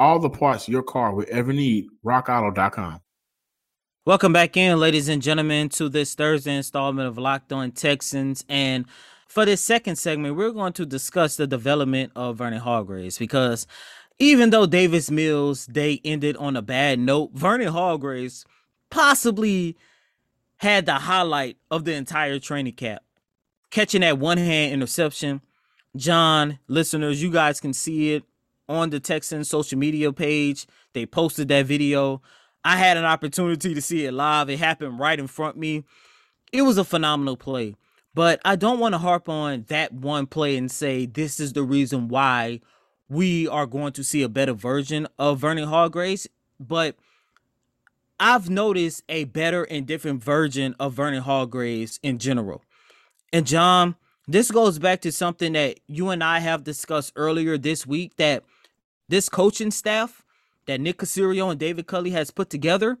all 0.00 0.18
the 0.18 0.30
parts 0.30 0.66
your 0.66 0.82
car 0.82 1.14
will 1.14 1.26
ever 1.30 1.52
need. 1.52 1.86
RockAuto.com. 2.04 3.00
Welcome 4.06 4.32
back 4.32 4.56
in, 4.56 4.80
ladies 4.80 5.10
and 5.10 5.20
gentlemen, 5.20 5.68
to 5.68 5.90
this 5.90 6.14
Thursday 6.14 6.56
installment 6.56 7.06
of 7.06 7.18
Locked 7.18 7.52
On 7.52 7.70
Texans. 7.70 8.42
And 8.48 8.86
for 9.28 9.44
this 9.44 9.62
second 9.62 9.96
segment, 9.96 10.36
we're 10.36 10.52
going 10.52 10.72
to 10.72 10.86
discuss 10.86 11.36
the 11.36 11.46
development 11.46 12.12
of 12.16 12.38
Vernon 12.38 12.60
Hargreaves 12.60 13.18
because 13.18 13.66
even 14.18 14.48
though 14.48 14.64
Davis 14.64 15.10
Mills 15.10 15.66
day 15.66 16.00
ended 16.02 16.34
on 16.38 16.56
a 16.56 16.62
bad 16.62 16.98
note, 16.98 17.32
Vernon 17.34 17.68
Hargreaves 17.68 18.46
possibly 18.90 19.76
had 20.56 20.86
the 20.86 20.94
highlight 20.94 21.58
of 21.70 21.84
the 21.84 21.92
entire 21.92 22.38
training 22.38 22.72
camp. 22.72 23.02
Catching 23.70 24.00
that 24.00 24.18
one 24.18 24.38
hand 24.38 24.72
interception. 24.72 25.42
John, 25.94 26.58
listeners, 26.68 27.22
you 27.22 27.30
guys 27.30 27.60
can 27.60 27.74
see 27.74 28.14
it 28.14 28.24
on 28.70 28.90
the 28.90 29.00
Texans 29.00 29.50
social 29.50 29.76
media 29.76 30.12
page. 30.12 30.66
They 30.94 31.04
posted 31.04 31.48
that 31.48 31.66
video. 31.66 32.22
I 32.64 32.76
had 32.76 32.96
an 32.96 33.04
opportunity 33.04 33.74
to 33.74 33.82
see 33.82 34.06
it 34.06 34.12
live. 34.12 34.48
It 34.48 34.60
happened 34.60 35.00
right 35.00 35.18
in 35.18 35.26
front 35.26 35.56
of 35.56 35.60
me. 35.60 35.84
It 36.52 36.62
was 36.62 36.78
a 36.78 36.84
phenomenal 36.84 37.36
play. 37.36 37.74
But 38.14 38.40
I 38.44 38.56
don't 38.56 38.78
want 38.78 38.94
to 38.94 38.98
harp 38.98 39.28
on 39.28 39.64
that 39.68 39.92
one 39.92 40.26
play 40.26 40.56
and 40.56 40.70
say 40.70 41.04
this 41.06 41.40
is 41.40 41.52
the 41.52 41.62
reason 41.62 42.08
why 42.08 42.60
we 43.08 43.48
are 43.48 43.66
going 43.66 43.92
to 43.94 44.04
see 44.04 44.22
a 44.22 44.28
better 44.28 44.52
version 44.52 45.08
of 45.18 45.38
Vernon 45.38 45.68
Hargreaves. 45.68 46.28
But 46.60 46.96
I've 48.20 48.48
noticed 48.50 49.02
a 49.08 49.24
better 49.24 49.64
and 49.64 49.86
different 49.86 50.22
version 50.22 50.76
of 50.78 50.92
Vernon 50.92 51.22
Hargreaves 51.22 51.98
in 52.02 52.18
general. 52.18 52.62
And 53.32 53.46
John, 53.46 53.96
this 54.28 54.50
goes 54.50 54.78
back 54.78 55.00
to 55.00 55.12
something 55.12 55.54
that 55.54 55.80
you 55.88 56.10
and 56.10 56.22
I 56.22 56.38
have 56.38 56.62
discussed 56.62 57.12
earlier 57.16 57.58
this 57.58 57.86
week 57.86 58.16
that 58.16 58.44
this 59.10 59.28
coaching 59.28 59.70
staff 59.70 60.24
that 60.66 60.80
Nick 60.80 60.98
Caserio 60.98 61.50
and 61.50 61.58
David 61.58 61.86
Culley 61.86 62.10
has 62.10 62.30
put 62.30 62.48
together 62.48 62.96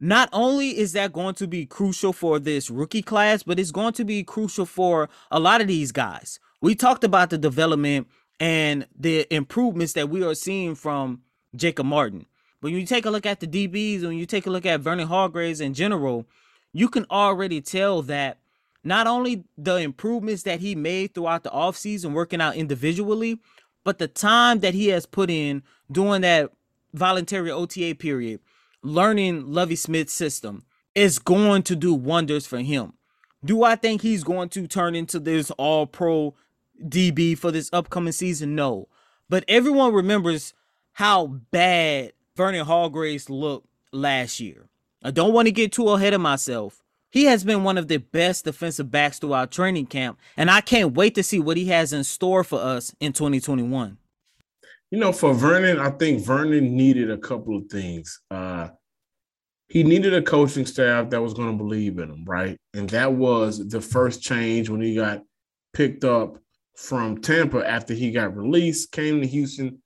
not 0.00 0.30
only 0.32 0.78
is 0.78 0.92
that 0.92 1.12
going 1.12 1.34
to 1.34 1.46
be 1.46 1.66
crucial 1.66 2.12
for 2.12 2.38
this 2.38 2.70
rookie 2.70 3.02
class, 3.02 3.42
but 3.42 3.58
it's 3.60 3.70
going 3.70 3.92
to 3.92 4.04
be 4.04 4.22
crucial 4.22 4.64
for 4.64 5.10
a 5.30 5.38
lot 5.38 5.60
of 5.60 5.66
these 5.66 5.92
guys. 5.92 6.40
We 6.62 6.74
talked 6.74 7.04
about 7.04 7.28
the 7.28 7.36
development 7.36 8.08
and 8.38 8.86
the 8.98 9.32
improvements 9.34 9.92
that 9.92 10.08
we 10.08 10.24
are 10.24 10.34
seeing 10.34 10.74
from 10.74 11.20
Jacob 11.54 11.84
Martin. 11.86 12.24
When 12.60 12.72
you 12.72 12.86
take 12.86 13.04
a 13.04 13.10
look 13.10 13.26
at 13.26 13.40
the 13.40 13.46
DBs, 13.46 14.02
when 14.02 14.16
you 14.16 14.24
take 14.24 14.46
a 14.46 14.50
look 14.50 14.64
at 14.64 14.80
Vernon 14.80 15.08
Hargreaves 15.08 15.60
in 15.60 15.74
general, 15.74 16.26
you 16.72 16.88
can 16.88 17.04
already 17.10 17.60
tell 17.60 18.00
that 18.02 18.38
not 18.82 19.06
only 19.06 19.44
the 19.58 19.76
improvements 19.76 20.44
that 20.44 20.60
he 20.60 20.74
made 20.74 21.14
throughout 21.14 21.42
the 21.42 21.50
offseason 21.50 22.12
working 22.12 22.40
out 22.40 22.56
individually, 22.56 23.38
but 23.84 23.98
the 23.98 24.08
time 24.08 24.60
that 24.60 24.74
he 24.74 24.88
has 24.88 25.06
put 25.06 25.30
in 25.30 25.62
during 25.90 26.22
that 26.22 26.50
voluntary 26.92 27.50
OTA 27.50 27.94
period, 27.96 28.40
learning 28.82 29.52
Lovie 29.52 29.76
Smith's 29.76 30.12
system 30.12 30.64
is 30.94 31.18
going 31.18 31.62
to 31.62 31.76
do 31.76 31.94
wonders 31.94 32.46
for 32.46 32.58
him. 32.58 32.94
Do 33.44 33.62
I 33.62 33.76
think 33.76 34.02
he's 34.02 34.24
going 34.24 34.50
to 34.50 34.66
turn 34.66 34.94
into 34.94 35.18
this 35.18 35.50
all 35.52 35.86
pro 35.86 36.34
DB 36.82 37.38
for 37.38 37.50
this 37.50 37.70
upcoming 37.72 38.12
season? 38.12 38.54
No. 38.54 38.88
But 39.28 39.44
everyone 39.48 39.94
remembers 39.94 40.52
how 40.92 41.26
bad 41.26 42.12
Vernon 42.36 42.66
Hargreaves 42.66 43.30
looked 43.30 43.66
last 43.92 44.40
year. 44.40 44.68
I 45.02 45.10
don't 45.10 45.32
want 45.32 45.46
to 45.46 45.52
get 45.52 45.72
too 45.72 45.88
ahead 45.88 46.12
of 46.12 46.20
myself. 46.20 46.82
He 47.10 47.24
has 47.24 47.42
been 47.42 47.64
one 47.64 47.76
of 47.76 47.88
the 47.88 47.96
best 47.96 48.44
defensive 48.44 48.90
backs 48.90 49.18
throughout 49.18 49.50
training 49.50 49.86
camp, 49.86 50.18
and 50.36 50.50
I 50.50 50.60
can't 50.60 50.94
wait 50.94 51.16
to 51.16 51.22
see 51.22 51.40
what 51.40 51.56
he 51.56 51.66
has 51.66 51.92
in 51.92 52.04
store 52.04 52.44
for 52.44 52.60
us 52.60 52.94
in 53.00 53.12
2021. 53.12 53.98
You 54.92 54.98
know, 54.98 55.12
for 55.12 55.34
Vernon, 55.34 55.78
I 55.78 55.90
think 55.90 56.24
Vernon 56.24 56.76
needed 56.76 57.10
a 57.10 57.18
couple 57.18 57.56
of 57.56 57.66
things. 57.66 58.20
Uh, 58.30 58.68
he 59.68 59.84
needed 59.84 60.14
a 60.14 60.22
coaching 60.22 60.66
staff 60.66 61.10
that 61.10 61.22
was 61.22 61.34
going 61.34 61.50
to 61.50 61.56
believe 61.56 61.98
in 61.98 62.10
him, 62.10 62.24
right? 62.24 62.56
And 62.74 62.90
that 62.90 63.12
was 63.12 63.68
the 63.68 63.80
first 63.80 64.22
change 64.22 64.68
when 64.68 64.80
he 64.80 64.96
got 64.96 65.22
picked 65.72 66.04
up 66.04 66.38
from 66.76 67.20
Tampa 67.20 67.68
after 67.68 67.94
he 67.94 68.10
got 68.10 68.36
released, 68.36 68.90
came 68.90 69.20
to 69.20 69.26
Houston, 69.26 69.80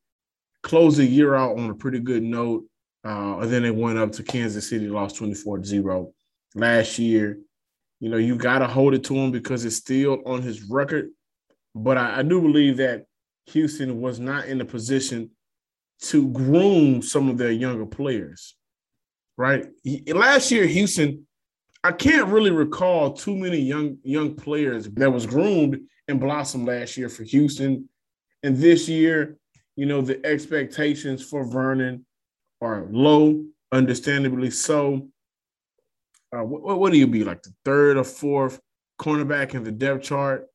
closed 0.63 0.99
the 0.99 1.05
year 1.05 1.35
out 1.35 1.59
on 1.59 1.69
a 1.69 1.75
pretty 1.75 2.01
good 2.01 2.23
note. 2.23 2.65
Uh, 3.05 3.41
and 3.41 3.53
then 3.53 3.63
they 3.63 3.71
went 3.71 3.99
up 3.99 4.13
to 4.13 4.23
Kansas 4.23 4.71
City, 4.71 4.89
lost 4.89 5.17
24 5.17 5.63
0 5.65 6.14
last 6.55 6.99
year. 6.99 7.39
You 8.01 8.11
know, 8.11 8.17
you 8.17 8.37
got 8.37 8.59
to 8.59 8.67
hold 8.67 8.95
it 8.95 9.05
to 9.05 9.15
him 9.15 9.31
because 9.31 9.65
it's 9.65 9.77
still 9.77 10.21
on 10.27 10.43
his 10.43 10.63
record. 10.63 11.11
But 11.75 11.99
I, 11.99 12.19
I 12.19 12.23
do 12.23 12.41
believe 12.41 12.77
that 12.79 13.07
Houston 13.47 14.01
was 14.01 14.19
not 14.19 14.47
in 14.47 14.61
a 14.61 14.65
position 14.65 15.31
to 16.03 16.29
groom 16.29 17.03
some 17.03 17.29
of 17.29 17.39
their 17.39 17.53
younger 17.53 17.87
players, 17.87 18.55
right? 19.37 19.67
Last 20.09 20.51
year, 20.51 20.67
Houston, 20.67 21.27
I 21.83 21.93
can't 21.93 22.29
really 22.29 22.51
recall 22.51 23.13
too 23.13 23.37
many 23.37 23.59
young 23.59 23.99
young 24.03 24.35
players 24.35 24.89
that 24.89 25.13
was 25.13 25.27
groomed 25.27 25.81
and 26.09 26.21
blossomed 26.21 26.67
last 26.67 26.97
year 26.97 27.09
for 27.09 27.25
Houston. 27.25 27.89
And 28.43 28.57
this 28.57 28.89
year, 28.89 29.37
you 29.77 29.87
know, 29.87 30.01
the 30.01 30.25
expectations 30.25 31.23
for 31.23 31.45
Vernon 31.45 32.05
are 32.61 32.87
low, 32.91 33.45
understandably 33.73 34.51
so. 34.51 35.09
Uh, 36.35 36.43
what, 36.43 36.79
what 36.79 36.93
do 36.93 36.99
you 36.99 37.07
be 37.07 37.25
like 37.25 37.43
the 37.43 37.53
third 37.65 37.97
or 37.97 38.05
fourth 38.05 38.61
cornerback 39.01 39.55
in 39.55 39.63
the 39.63 39.73
depth 39.73 40.03
chart? 40.03 40.47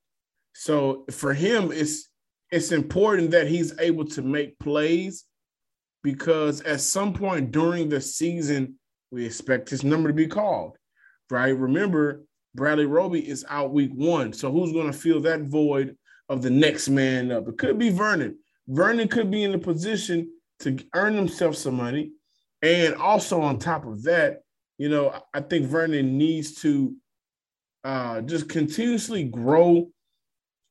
So 0.53 1.05
for 1.11 1.33
him, 1.33 1.71
it's 1.71 2.09
it's 2.51 2.71
important 2.71 3.31
that 3.31 3.47
he's 3.47 3.77
able 3.79 4.05
to 4.05 4.21
make 4.21 4.57
plays 4.59 5.25
because 6.03 6.61
at 6.61 6.81
some 6.81 7.13
point 7.13 7.51
during 7.51 7.89
the 7.89 8.01
season, 8.01 8.75
we 9.11 9.25
expect 9.25 9.69
his 9.69 9.83
number 9.83 10.09
to 10.09 10.13
be 10.13 10.27
called, 10.27 10.77
right? 11.29 11.55
Remember, 11.55 12.23
Bradley 12.55 12.85
Roby 12.85 13.27
is 13.27 13.45
out 13.49 13.71
week 13.71 13.91
one. 13.93 14.33
So 14.33 14.51
who's 14.51 14.73
going 14.73 14.91
to 14.91 14.97
fill 14.97 15.21
that 15.21 15.41
void 15.41 15.95
of 16.27 16.41
the 16.41 16.49
next 16.49 16.89
man 16.89 17.31
up? 17.31 17.47
It 17.47 17.57
could 17.57 17.77
be 17.77 17.89
Vernon. 17.89 18.37
Vernon 18.67 19.07
could 19.07 19.29
be 19.29 19.43
in 19.43 19.53
a 19.53 19.59
position 19.59 20.31
to 20.61 20.77
earn 20.95 21.13
himself 21.15 21.55
some 21.55 21.75
money. 21.75 22.11
And 22.61 22.95
also 22.95 23.41
on 23.41 23.59
top 23.59 23.85
of 23.85 24.03
that, 24.03 24.41
you 24.79 24.87
know, 24.87 25.13
I 25.33 25.41
think 25.41 25.67
Vernon 25.67 26.17
needs 26.17 26.53
to 26.61 26.95
uh, 27.83 28.21
just 28.21 28.47
continuously 28.47 29.25
grow 29.25 29.89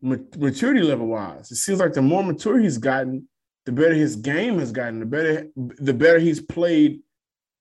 maturity 0.00 0.80
level 0.80 1.08
wise. 1.08 1.52
It 1.52 1.56
seems 1.56 1.78
like 1.78 1.92
the 1.92 2.00
more 2.00 2.24
mature 2.24 2.58
he's 2.58 2.78
gotten, 2.78 3.28
the 3.66 3.72
better 3.72 3.94
his 3.94 4.16
game 4.16 4.58
has 4.60 4.72
gotten, 4.72 5.00
the 5.00 5.06
better 5.06 5.48
the 5.56 5.92
better 5.92 6.18
he's 6.18 6.40
played 6.40 7.00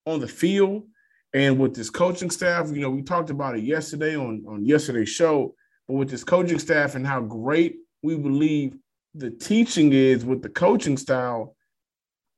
on 0.06 0.22
the 0.22 0.27
field 0.27 0.88
and 1.34 1.60
with 1.60 1.75
this 1.75 1.89
coaching 1.89 2.30
staff. 2.30 2.70
You 2.72 2.80
know, 2.80 2.92
we 2.92 3.01
talked 3.01 3.30
about 3.30 3.58
it 3.58 3.66
yesterday 3.66 4.16
on 4.16 4.46
on 4.48 4.66
yesterday's 4.66 5.10
show, 5.10 5.54
but 5.86 5.96
with 5.96 6.10
this 6.10 6.24
coaching 6.24 6.60
staff 6.60 6.96
and 6.96 7.06
how 7.06 7.20
great 7.20 7.75
we 8.04 8.16
believe 8.16 8.77
the 9.16 9.32
teaching 9.32 9.92
is 9.92 10.24
with 10.24 10.42
the 10.42 10.50
coaching 10.50 10.96
style, 10.96 11.58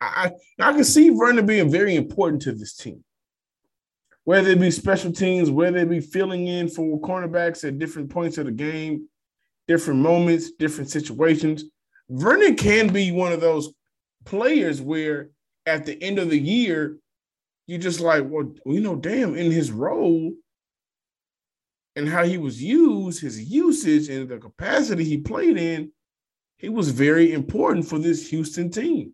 I 0.01 0.31
I 0.59 0.73
can 0.73 0.83
see 0.83 1.09
Vernon 1.09 1.45
being 1.45 1.69
very 1.69 1.95
important 1.95 2.41
to 2.43 2.53
this 2.53 2.75
team. 2.75 3.03
Whether 4.29 4.51
it 4.51 4.59
be 4.59 4.69
special 4.69 5.11
teams, 5.11 5.49
whether 5.49 5.79
it 5.79 5.89
be 5.89 5.99
filling 5.99 6.45
in 6.45 6.69
for 6.69 7.01
cornerbacks 7.01 7.67
at 7.67 7.79
different 7.79 8.11
points 8.11 8.37
of 8.37 8.45
the 8.45 8.51
game, 8.51 9.09
different 9.67 10.01
moments, 10.01 10.51
different 10.51 10.91
situations. 10.91 11.63
Vernon 12.11 12.55
can 12.55 12.93
be 12.93 13.11
one 13.11 13.31
of 13.31 13.41
those 13.41 13.73
players 14.25 14.83
where 14.83 15.31
at 15.65 15.83
the 15.83 15.99
end 16.03 16.19
of 16.19 16.29
the 16.29 16.37
year, 16.37 16.97
you 17.65 17.79
just 17.79 18.01
like, 18.01 18.23
well, 18.27 18.53
you 18.67 18.81
know, 18.81 18.95
damn, 18.95 19.35
in 19.35 19.51
his 19.51 19.71
role 19.71 20.31
and 21.95 22.07
how 22.07 22.23
he 22.23 22.37
was 22.37 22.61
used, 22.61 23.21
his 23.21 23.41
usage 23.49 24.09
and 24.09 24.29
the 24.29 24.37
capacity 24.37 25.05
he 25.05 25.17
played 25.17 25.57
in, 25.57 25.91
he 26.57 26.69
was 26.69 26.91
very 26.91 27.33
important 27.33 27.83
for 27.83 27.97
this 27.97 28.29
Houston 28.29 28.69
team. 28.69 29.11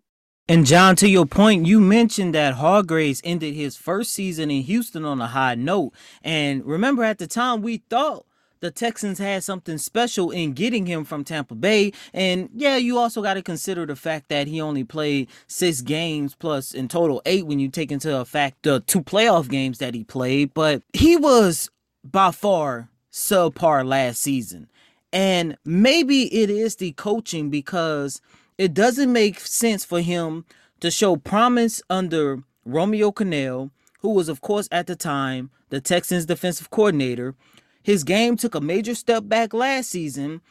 And 0.48 0.68
John, 0.68 0.96
to 0.98 1.10
your 1.10 1.26
point, 1.26 1.66
you 1.66 1.80
mentioned 1.80 2.36
that 2.36 2.54
Hargreaves 2.54 3.20
ended 3.24 3.56
his 3.56 3.76
first 3.76 4.14
season 4.14 4.52
in 4.52 4.62
Houston 4.62 5.04
on 5.04 5.20
a 5.20 5.26
high 5.26 5.56
note. 5.56 5.94
And 6.24 6.64
remember, 6.64 7.04
at 7.04 7.18
the 7.18 7.26
time, 7.26 7.64
we 7.64 7.78
thought 7.90 8.28
the 8.60 8.70
Texans 8.70 9.18
had 9.18 9.44
something 9.44 9.80
special 9.80 10.30
in 10.30 10.54
getting 10.54 10.86
him 10.86 11.04
from 11.04 11.24
Tampa 11.24 11.56
Bay. 11.56 11.94
And 12.14 12.50
yeah, 12.54 12.78
you 12.78 13.00
also 13.00 13.24
got 13.24 13.34
to 13.34 13.42
consider 13.42 13.88
the 13.88 13.96
fact 13.96 14.30
that 14.30 14.46
he 14.46 14.62
only 14.62 14.84
played 14.84 15.30
six 15.48 15.82
games 15.82 16.36
plus 16.36 16.76
in 16.76 16.90
total 16.90 17.24
eight 17.26 17.48
when 17.48 17.58
you 17.58 17.70
take 17.70 17.92
into 17.92 18.16
effect 18.16 18.62
the 18.62 18.82
two 18.82 19.02
playoff 19.02 19.50
games 19.50 19.80
that 19.80 19.96
he 19.96 20.04
played. 20.04 20.54
But 20.54 20.84
he 20.94 21.16
was 21.16 21.72
by 22.04 22.30
far 22.30 22.90
subpar 23.12 23.84
last 23.84 24.22
season. 24.22 24.70
And 25.12 25.58
maybe 25.66 26.32
it 26.32 26.52
is 26.52 26.76
the 26.76 26.92
coaching 26.92 27.50
because 27.50 28.22
it 28.58 28.74
doesn't 28.74 29.12
make 29.12 29.40
sense 29.40 29.84
for 29.84 30.02
him 30.02 30.46
to 30.80 30.92
show 30.92 31.16
promise 31.16 31.82
under 31.90 32.44
Romeo 32.66 33.12
Crennel, 33.12 33.72
who 34.00 34.10
was, 34.10 34.30
of 34.30 34.42
course, 34.42 34.68
at 34.72 34.88
the 34.88 34.96
time 34.96 35.50
the 35.70 35.82
Texans 35.82 36.26
defensive 36.26 36.70
coordinator, 36.70 37.36
his 37.84 38.04
game 38.04 38.38
took 38.38 38.56
a 38.56 38.62
major 38.62 38.96
step 38.96 39.28
back 39.28 39.54
last 39.54 39.90
season. 39.90 40.42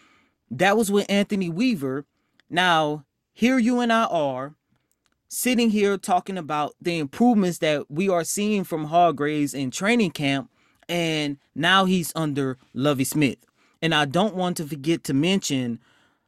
That 0.51 0.77
was 0.77 0.91
with 0.91 1.07
Anthony 1.09 1.49
Weaver. 1.49 2.05
Now, 2.49 3.05
here 3.33 3.59
you 3.59 3.81
and 3.81 3.93
I 3.93 4.05
are 4.05 4.55
sitting 5.29 5.71
here 5.71 5.99
talking 5.99 6.39
about 6.39 6.75
the 6.81 6.99
improvements 6.99 7.59
that 7.59 7.91
we 7.91 8.09
are 8.09 8.23
seeing 8.23 8.63
from 8.63 8.85
Hargreaves 8.85 9.55
in 9.55 9.71
training 9.71 10.13
camp, 10.13 10.49
and 10.89 11.39
now 11.55 11.87
he's 11.87 12.13
under 12.15 12.57
Lovie 12.73 13.05
Smith. 13.05 13.39
And 13.83 13.95
I 13.95 14.05
don't 14.05 14.37
want 14.37 14.57
to 14.59 14.67
forget 14.67 15.03
to 15.05 15.15
mention 15.15 15.81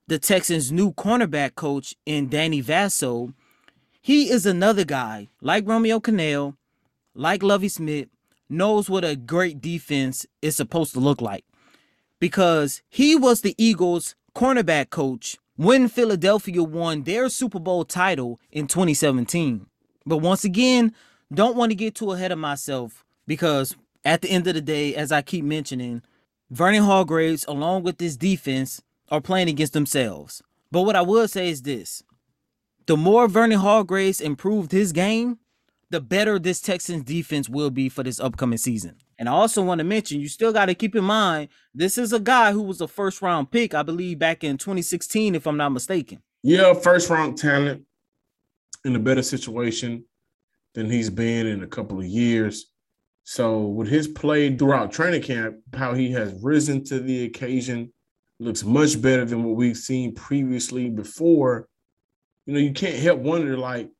the 0.09 0.19
Texans' 0.19 0.71
new 0.71 0.93
cornerback 0.93 1.55
coach 1.55 1.95
in 2.07 2.29
Danny 2.29 2.63
Vasso. 2.63 3.35
He 4.01 4.31
is 4.31 4.47
another 4.47 4.85
guy 4.85 5.29
like 5.41 5.67
Romeo 5.67 5.99
Crennel, 5.99 6.57
like 7.15 7.43
Lovie 7.43 7.69
Smith, 7.69 8.09
knows 8.49 8.89
what 8.89 9.05
a 9.05 9.17
great 9.17 9.61
defense 9.61 10.25
is 10.41 10.55
supposed 10.55 10.93
to 10.93 11.01
look 11.01 11.21
like 11.21 11.45
because 12.21 12.83
he 12.89 13.17
was 13.17 13.41
the 13.41 13.55
Eagles' 13.59 14.15
cornerback 14.35 14.91
coach 14.91 15.37
when 15.57 15.89
Philadelphia 15.89 16.63
won 16.63 17.03
their 17.03 17.29
Super 17.29 17.59
Bowl 17.59 17.85
title 17.85 18.39
in 18.53 18.67
2017. 18.67 19.67
But 20.05 20.19
once 20.19 20.45
again, 20.45 20.95
don't 21.33 21.57
want 21.57 21.71
to 21.71 21.77
get 21.77 21.97
too 21.97 22.13
ahead 22.13 22.31
of 22.31 22.39
myself 22.39 23.05
because 23.27 23.75
at 24.05 24.23
the 24.23 24.31
end 24.31 24.47
of 24.47 24.55
the 24.55 24.61
day, 24.61 24.95
as 24.95 25.11
I 25.11 25.23
keep 25.23 25.45
mentioning, 25.45 26.03
Vernon 26.51 26.85
Hargreaves, 26.85 27.45
along 27.49 27.83
with 27.83 27.99
this 27.99 28.17
defense, 28.17 28.81
are 29.11 29.21
playing 29.21 29.49
against 29.49 29.73
themselves. 29.73 30.43
But 30.71 30.83
what 30.83 30.97
I 30.97 31.03
will 31.03 31.29
say 31.29 31.49
is 31.49 31.63
this 31.63 32.03
the 32.87 32.97
more 32.97 33.29
Vernon 33.29 33.59
Hargreaves 33.59 34.21
improved 34.21 34.73
his 34.73 34.93
game, 34.93 35.39
the 35.91 36.01
better 36.01 36.39
this 36.39 36.61
Texans 36.61 37.05
defense 37.05 37.49
will 37.49 37.71
be 37.71 37.89
for 37.89 38.03
this 38.03 38.21
upcoming 38.21 38.59
season. 38.59 38.97
And 39.19 39.29
I 39.29 39.33
also 39.33 39.63
want 39.63 39.79
to 39.79 39.85
mention, 39.85 40.21
you 40.21 40.29
still 40.29 40.53
got 40.53 40.67
to 40.67 40.75
keep 40.75 40.95
in 40.95 41.05
mind, 41.05 41.49
this 41.75 41.97
is 41.97 42.13
a 42.13 42.21
guy 42.21 42.53
who 42.53 42.63
was 42.63 42.81
a 42.81 42.89
first 42.89 43.23
round 43.23 43.51
pick, 43.51 43.75
I 43.75 43.83
believe, 43.83 44.19
back 44.19 44.45
in 44.45 44.59
2016, 44.59 45.35
if 45.35 45.47
I'm 45.47 45.57
not 45.57 45.71
mistaken. 45.71 46.23
Yeah, 46.43 46.75
first 46.75 47.09
round 47.09 47.39
talent 47.39 47.83
in 48.85 48.95
a 48.95 49.01
better 49.01 49.23
situation 49.23 50.05
than 50.75 50.91
he's 50.91 51.11
been 51.11 51.47
in 51.47 51.63
a 51.63 51.67
couple 51.67 51.99
of 51.99 52.07
years. 52.07 52.67
So, 53.25 53.63
with 53.63 53.89
his 53.89 54.07
play 54.07 54.55
throughout 54.57 54.93
training 54.93 55.23
camp, 55.23 55.57
how 55.75 55.95
he 55.95 56.13
has 56.13 56.39
risen 56.43 56.85
to 56.85 57.01
the 57.01 57.25
occasion 57.25 57.93
looks 58.39 58.65
much 58.65 59.01
better 59.01 59.25
than 59.25 59.45
what 59.45 59.57
we've 59.57 59.77
seen 59.77 60.15
previously 60.15 60.91
before. 60.91 61.69
You 62.45 62.55
know, 62.55 62.61
you 62.61 62.73
can't 62.73 62.97
help 62.97 63.21
wonder 63.21 63.57
like, 63.57 63.91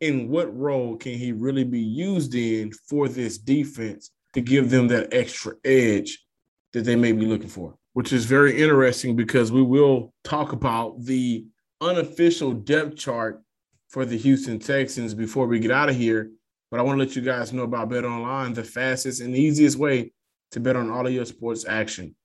in 0.00 0.28
what 0.28 0.54
role 0.56 0.96
can 0.96 1.14
he 1.14 1.32
really 1.32 1.64
be 1.64 1.80
used 1.80 2.34
in 2.34 2.72
for 2.72 3.08
this 3.08 3.38
defense 3.38 4.10
to 4.34 4.40
give 4.40 4.68
them 4.68 4.88
that 4.88 5.14
extra 5.14 5.54
edge 5.64 6.24
that 6.72 6.84
they 6.84 6.96
may 6.96 7.12
be 7.12 7.24
looking 7.24 7.48
for? 7.48 7.76
Which 7.92 8.12
is 8.12 8.24
very 8.24 8.60
interesting 8.60 9.16
because 9.16 9.52
we 9.52 9.62
will 9.62 10.12
talk 10.24 10.52
about 10.52 11.02
the 11.04 11.46
unofficial 11.80 12.52
depth 12.52 12.96
chart 12.96 13.42
for 13.88 14.04
the 14.04 14.18
Houston 14.18 14.58
Texans 14.58 15.14
before 15.14 15.46
we 15.46 15.60
get 15.60 15.70
out 15.70 15.88
of 15.88 15.96
here. 15.96 16.30
But 16.70 16.80
I 16.80 16.82
want 16.82 16.98
to 16.98 17.04
let 17.04 17.14
you 17.14 17.22
guys 17.22 17.52
know 17.52 17.62
about 17.62 17.88
Bet 17.88 18.04
Online, 18.04 18.52
the 18.52 18.64
fastest 18.64 19.20
and 19.20 19.36
easiest 19.36 19.78
way 19.78 20.12
to 20.50 20.60
bet 20.60 20.76
on 20.76 20.90
all 20.90 21.06
of 21.06 21.12
your 21.12 21.24
sports 21.24 21.64
action. 21.66 22.16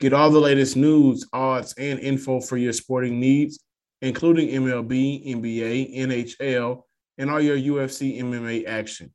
Get 0.00 0.14
all 0.14 0.30
the 0.30 0.40
latest 0.40 0.78
news, 0.78 1.26
odds, 1.34 1.74
and 1.76 1.98
info 2.00 2.40
for 2.40 2.56
your 2.56 2.72
sporting 2.72 3.20
needs, 3.20 3.60
including 4.00 4.48
MLB, 4.48 5.26
NBA, 5.36 5.98
NHL, 5.98 6.84
and 7.18 7.30
all 7.30 7.38
your 7.38 7.58
UFC 7.58 8.18
MMA 8.18 8.66
action. 8.66 9.12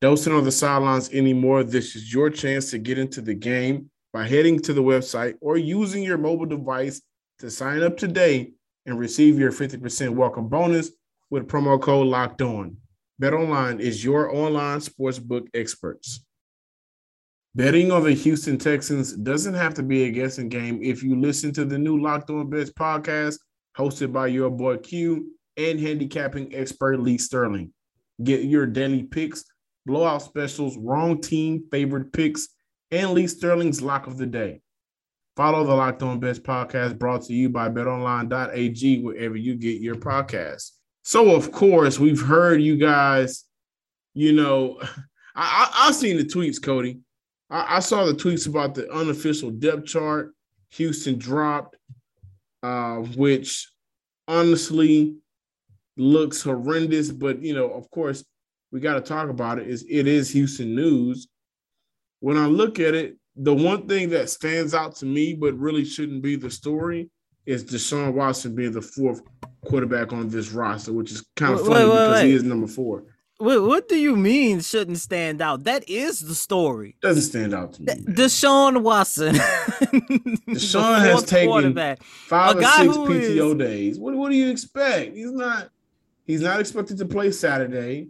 Don't 0.00 0.16
sit 0.16 0.32
on 0.32 0.44
the 0.44 0.52
sidelines 0.52 1.10
anymore. 1.12 1.64
This 1.64 1.96
is 1.96 2.12
your 2.14 2.30
chance 2.30 2.70
to 2.70 2.78
get 2.78 2.98
into 2.98 3.20
the 3.20 3.34
game 3.34 3.90
by 4.12 4.28
heading 4.28 4.60
to 4.60 4.72
the 4.72 4.82
website 4.82 5.34
or 5.40 5.56
using 5.56 6.04
your 6.04 6.18
mobile 6.18 6.46
device 6.46 7.02
to 7.40 7.50
sign 7.50 7.82
up 7.82 7.96
today 7.96 8.52
and 8.86 9.00
receive 9.00 9.40
your 9.40 9.50
50% 9.50 10.10
welcome 10.10 10.48
bonus 10.48 10.92
with 11.30 11.48
promo 11.48 11.82
code 11.82 12.06
locked 12.06 12.42
on. 12.42 12.76
BetOnline 13.20 13.80
is 13.80 14.04
your 14.04 14.32
online 14.32 14.78
sportsbook 14.78 15.48
experts. 15.52 16.24
Betting 17.56 17.90
on 17.90 18.04
the 18.04 18.12
Houston 18.12 18.58
Texans 18.58 19.14
doesn't 19.14 19.54
have 19.54 19.72
to 19.72 19.82
be 19.82 20.04
a 20.04 20.10
guessing 20.10 20.50
game 20.50 20.78
if 20.82 21.02
you 21.02 21.18
listen 21.18 21.54
to 21.54 21.64
the 21.64 21.78
new 21.78 21.98
Locked 21.98 22.28
On 22.28 22.50
Bets 22.50 22.70
podcast 22.70 23.38
hosted 23.78 24.12
by 24.12 24.26
your 24.26 24.50
boy 24.50 24.76
Q 24.76 25.32
and 25.56 25.80
handicapping 25.80 26.54
expert 26.54 27.00
Lee 27.00 27.16
Sterling. 27.16 27.72
Get 28.22 28.42
your 28.42 28.66
daily 28.66 29.04
picks, 29.04 29.42
blowout 29.86 30.20
specials, 30.20 30.76
wrong 30.76 31.18
team 31.22 31.64
favorite 31.70 32.12
picks, 32.12 32.46
and 32.90 33.12
Lee 33.12 33.26
Sterling's 33.26 33.80
lock 33.80 34.06
of 34.06 34.18
the 34.18 34.26
day. 34.26 34.60
Follow 35.34 35.64
the 35.64 35.74
Locked 35.74 36.02
On 36.02 36.20
Bets 36.20 36.40
podcast 36.40 36.98
brought 36.98 37.22
to 37.22 37.32
you 37.32 37.48
by 37.48 37.70
betonline.ag 37.70 39.00
wherever 39.00 39.36
you 39.36 39.54
get 39.54 39.80
your 39.80 39.96
podcast. 39.96 40.72
So, 41.04 41.34
of 41.34 41.52
course, 41.52 41.98
we've 41.98 42.20
heard 42.20 42.60
you 42.60 42.76
guys, 42.76 43.44
you 44.12 44.34
know, 44.34 44.78
I, 45.34 45.70
I, 45.74 45.86
have 45.86 45.94
seen 45.94 46.18
the 46.18 46.24
tweets, 46.24 46.60
Coty. 46.60 47.00
I, 47.50 47.76
I, 47.76 47.80
saw 47.80 48.04
the 48.04 48.12
tweets 48.12 48.48
about 48.48 48.74
the 48.74 48.90
unofficial 48.92 49.50
depth 49.50 49.86
chart. 49.86 50.32
Houston 50.70 51.18
dropped, 51.18 51.76
uh, 52.62 52.96
which 52.96 53.68
honestly, 54.28 55.16
looks 55.96 56.42
horrendous, 56.42 57.10
but 57.10 57.42
you 57.42 57.54
know, 57.54 57.70
of 57.70 57.90
course, 57.90 58.24
we 58.72 58.80
got 58.80 58.94
to 58.94 59.00
talk 59.00 59.28
about 59.28 59.58
it. 59.58 59.68
Is 59.68 59.84
it 59.88 60.06
is 60.06 60.30
Houston 60.30 60.74
news? 60.74 61.28
When 62.20 62.36
I 62.36 62.46
look 62.46 62.80
at 62.80 62.94
it, 62.94 63.16
the 63.36 63.54
one 63.54 63.86
thing 63.86 64.10
that 64.10 64.30
stands 64.30 64.74
out 64.74 64.96
to 64.96 65.06
me, 65.06 65.34
but 65.34 65.58
really 65.58 65.84
shouldn't 65.84 66.22
be 66.22 66.36
the 66.36 66.50
story, 66.50 67.10
is 67.44 67.64
Deshaun 67.64 68.14
Watson 68.14 68.54
being 68.54 68.72
the 68.72 68.82
fourth 68.82 69.22
quarterback 69.64 70.12
on 70.12 70.28
this 70.28 70.50
roster, 70.50 70.92
which 70.92 71.12
is 71.12 71.24
kind 71.36 71.54
of 71.54 71.60
Wait, 71.60 71.68
funny 71.68 71.84
wait, 71.84 71.90
wait, 71.90 72.06
because 72.06 72.22
he 72.22 72.32
is 72.32 72.42
number 72.42 72.66
four. 72.66 73.04
What, 73.38 73.62
what 73.62 73.88
do 73.88 73.96
you 73.96 74.16
mean 74.16 74.60
shouldn't 74.60 74.98
stand 74.98 75.42
out? 75.42 75.64
That 75.64 75.88
is 75.88 76.20
the 76.20 76.34
story. 76.34 76.96
Doesn't 77.02 77.22
stand 77.22 77.52
out 77.52 77.74
to 77.74 77.82
me. 77.82 77.86
man. 77.86 78.14
Deshaun 78.14 78.82
Watson. 78.82 79.34
Deshaun 79.34 80.98
has 81.00 81.22
taken 81.24 81.74
five 82.00 82.56
or 82.56 82.62
six 82.62 82.96
PTO 82.96 83.52
is- 83.52 83.58
days. 83.58 83.98
What, 83.98 84.14
what 84.14 84.30
do 84.30 84.36
you 84.36 84.50
expect? 84.50 85.14
He's 85.14 85.32
not 85.32 85.68
he's 86.24 86.40
not 86.40 86.60
expected 86.60 86.96
to 86.98 87.04
play 87.06 87.30
Saturday. 87.30 88.08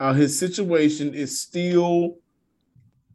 Uh, 0.00 0.12
his 0.12 0.38
situation 0.38 1.14
is 1.14 1.40
still 1.40 2.18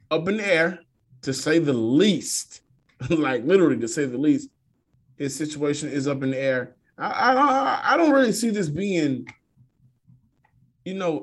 up 0.10 0.28
in 0.28 0.38
the 0.38 0.48
air, 0.48 0.80
to 1.22 1.34
say 1.34 1.60
the 1.60 1.74
least. 1.74 2.62
like 3.10 3.44
literally, 3.46 3.78
to 3.80 3.88
say 3.88 4.06
the 4.06 4.18
least, 4.18 4.50
his 5.18 5.36
situation 5.36 5.90
is 5.90 6.08
up 6.08 6.24
in 6.24 6.32
the 6.32 6.40
air. 6.40 6.76
I, 6.98 7.34
I, 7.34 7.94
I 7.94 7.98
don't 7.98 8.12
really 8.12 8.32
see 8.32 8.50
this 8.50 8.70
being, 8.70 9.28
you 10.86 10.94
know, 10.96 11.21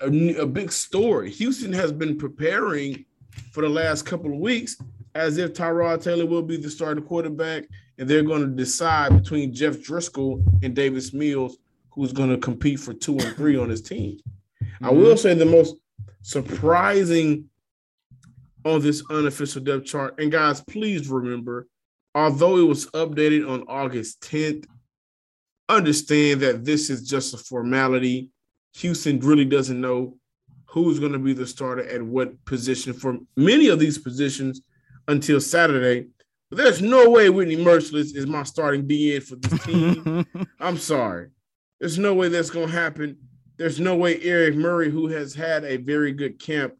a, 0.00 0.40
a- 0.40 0.46
big 0.46 0.72
story. 0.72 1.30
Houston 1.30 1.72
has 1.72 1.92
been 1.92 2.16
preparing 2.16 3.04
for 3.52 3.62
the 3.62 3.68
last 3.68 4.06
couple 4.06 4.32
of 4.32 4.38
weeks 4.38 4.76
as 5.14 5.38
if 5.38 5.52
Tyrod 5.52 6.02
Taylor 6.02 6.26
will 6.26 6.42
be 6.42 6.56
the 6.56 6.70
starting 6.70 7.04
quarterback, 7.04 7.64
and 7.98 8.08
they're 8.08 8.22
going 8.22 8.42
to 8.42 8.48
decide 8.48 9.16
between 9.22 9.52
Jeff 9.52 9.76
Driskel 9.76 10.42
and 10.62 10.74
Davis 10.74 11.12
Mills 11.12 11.58
who's 11.90 12.12
going 12.12 12.30
to 12.30 12.38
compete 12.38 12.80
for 12.80 12.94
two 12.94 13.18
and 13.18 13.36
three 13.36 13.56
on 13.56 13.68
his 13.68 13.82
team. 13.82 14.18
I 14.60 14.88
mm-hmm. 14.88 14.96
will 14.96 15.16
say 15.16 15.34
the 15.34 15.44
most 15.44 15.76
surprising 16.22 17.48
on 18.64 18.80
this 18.80 19.02
unofficial 19.10 19.62
depth 19.62 19.86
chart, 19.86 20.18
and 20.18 20.30
guys, 20.30 20.60
please 20.60 21.08
remember, 21.08 21.66
although 22.14 22.58
it 22.58 22.66
was 22.66 22.86
updated 22.92 23.48
on 23.48 23.64
August 23.68 24.20
10th, 24.22 24.66
understand 25.68 26.40
that 26.40 26.64
this 26.64 26.90
is 26.90 27.08
just 27.08 27.34
a 27.34 27.38
formality. 27.38 28.30
Houston 28.74 29.20
really 29.20 29.44
doesn't 29.44 29.80
know 29.80 30.16
who's 30.66 31.00
going 31.00 31.12
to 31.12 31.18
be 31.18 31.32
the 31.32 31.46
starter 31.46 31.86
at 31.88 32.02
what 32.02 32.44
position 32.44 32.92
for 32.92 33.18
many 33.36 33.68
of 33.68 33.78
these 33.78 33.98
positions 33.98 34.60
until 35.08 35.40
Saturday. 35.40 36.08
But 36.48 36.58
there's 36.58 36.80
no 36.80 37.10
way 37.10 37.30
Whitney 37.30 37.56
Mercilus 37.56 38.14
is 38.14 38.26
my 38.26 38.44
starting 38.44 38.86
DN 38.86 39.22
for 39.22 39.36
this 39.36 39.64
team. 39.64 40.26
I'm 40.60 40.78
sorry. 40.78 41.28
There's 41.80 41.98
no 41.98 42.14
way 42.14 42.28
that's 42.28 42.50
going 42.50 42.68
to 42.68 42.72
happen. 42.72 43.16
There's 43.56 43.80
no 43.80 43.96
way 43.96 44.20
Eric 44.22 44.56
Murray, 44.56 44.90
who 44.90 45.08
has 45.08 45.34
had 45.34 45.64
a 45.64 45.76
very 45.76 46.12
good 46.12 46.38
camp, 46.38 46.74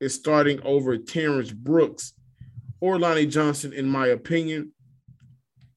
is 0.00 0.14
starting 0.14 0.60
over 0.62 0.96
Terrence 0.96 1.50
Brooks 1.50 2.14
or 2.80 2.98
Lonnie 2.98 3.26
Johnson, 3.26 3.72
in 3.72 3.88
my 3.88 4.08
opinion. 4.08 4.72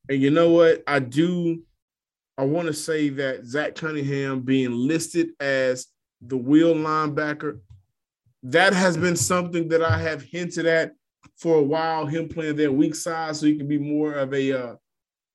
And 0.09 0.21
you 0.21 0.31
know 0.31 0.51
what? 0.51 0.83
I 0.87 0.99
do. 0.99 1.63
I 2.37 2.45
want 2.45 2.67
to 2.67 2.73
say 2.73 3.09
that 3.09 3.45
Zach 3.45 3.75
Cunningham 3.75 4.41
being 4.41 4.71
listed 4.71 5.29
as 5.39 5.87
the 6.21 6.37
wheel 6.37 6.73
linebacker, 6.73 7.59
that 8.43 8.73
has 8.73 8.97
been 8.97 9.15
something 9.15 9.69
that 9.69 9.83
I 9.83 9.97
have 9.97 10.23
hinted 10.23 10.65
at 10.65 10.93
for 11.37 11.57
a 11.57 11.63
while. 11.63 12.05
Him 12.05 12.27
playing 12.27 12.55
that 12.57 12.73
weak 12.73 12.95
side 12.95 13.35
so 13.35 13.45
he 13.45 13.55
can 13.55 13.67
be 13.67 13.77
more 13.77 14.13
of 14.13 14.33
a 14.33 14.51
uh, 14.51 14.75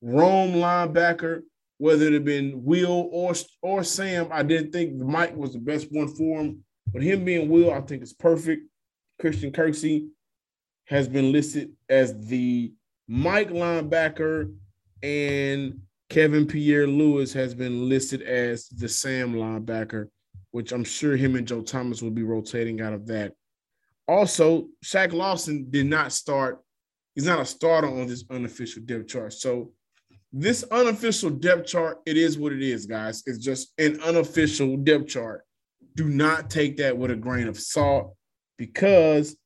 roam 0.03 0.55
linebacker, 0.55 1.43
whether 1.79 2.07
it 2.07 2.13
had 2.13 2.25
been 2.25 2.65
Will 2.65 3.09
or 3.13 3.33
or 3.63 3.85
Sam. 3.85 4.29
I 4.31 4.43
didn't 4.43 4.73
think 4.73 4.95
Mike 4.95 5.37
was 5.37 5.53
the 5.53 5.61
best 5.61 5.89
one 5.91 6.09
for 6.09 6.41
him, 6.41 6.65
but 6.93 7.03
him 7.03 7.25
being 7.25 7.49
Will, 7.49 7.73
I 7.73 7.81
think 7.81 8.03
is 8.03 8.13
perfect. 8.13 8.69
Christian 9.21 9.53
Kirksey 9.53 10.09
has 10.87 11.09
been 11.09 11.33
listed 11.33 11.73
as 11.89 12.27
the 12.27 12.73
Mike 13.07 13.51
linebacker, 13.51 14.55
and 15.03 15.81
Kevin 16.09 16.47
Pierre-Louis 16.47 17.33
has 17.35 17.55
been 17.55 17.89
listed 17.89 18.23
as 18.23 18.69
the 18.69 18.89
Sam 18.89 19.35
linebacker, 19.35 20.09
which 20.53 20.73
I'm 20.73 20.85
sure 20.85 21.17
him 21.17 21.37
and 21.37 21.47
Joe 21.47 21.63
Thomas 21.63 22.01
will 22.01 22.11
be 22.11 22.23
rotating 22.23 22.81
out 22.81 22.95
of 22.95 23.07
that. 23.09 23.35
Also, 24.07 24.69
Shaq 24.83 25.13
Lawson 25.13 25.67
did 25.69 25.87
not 25.87 26.13
start. 26.13 26.61
He's 27.15 27.27
not 27.27 27.41
a 27.41 27.45
starter 27.45 27.89
on 27.89 28.07
this 28.07 28.25
unofficial 28.31 28.83
depth 28.85 29.09
chart. 29.09 29.35
So, 29.35 29.73
this 30.33 30.63
unofficial 30.65 31.31
depth 31.31 31.67
chart, 31.67 31.99
it 32.07 32.17
is 32.17 32.39
what 32.39 32.53
it 32.53 32.63
is, 32.63 32.87
guys. 32.87 33.23
It's 33.27 33.39
just 33.39 33.73
an 33.79 34.01
unofficial 34.01 34.77
depth 34.79 35.09
chart. 35.09 35.43
Do 35.95 36.09
not 36.09 36.51
take 36.51 36.77
that 36.79 36.97
with 36.97 37.11
a 37.11 37.17
grain 37.17 37.49
of 37.49 37.59
salt 37.59 38.15
because 38.57 39.37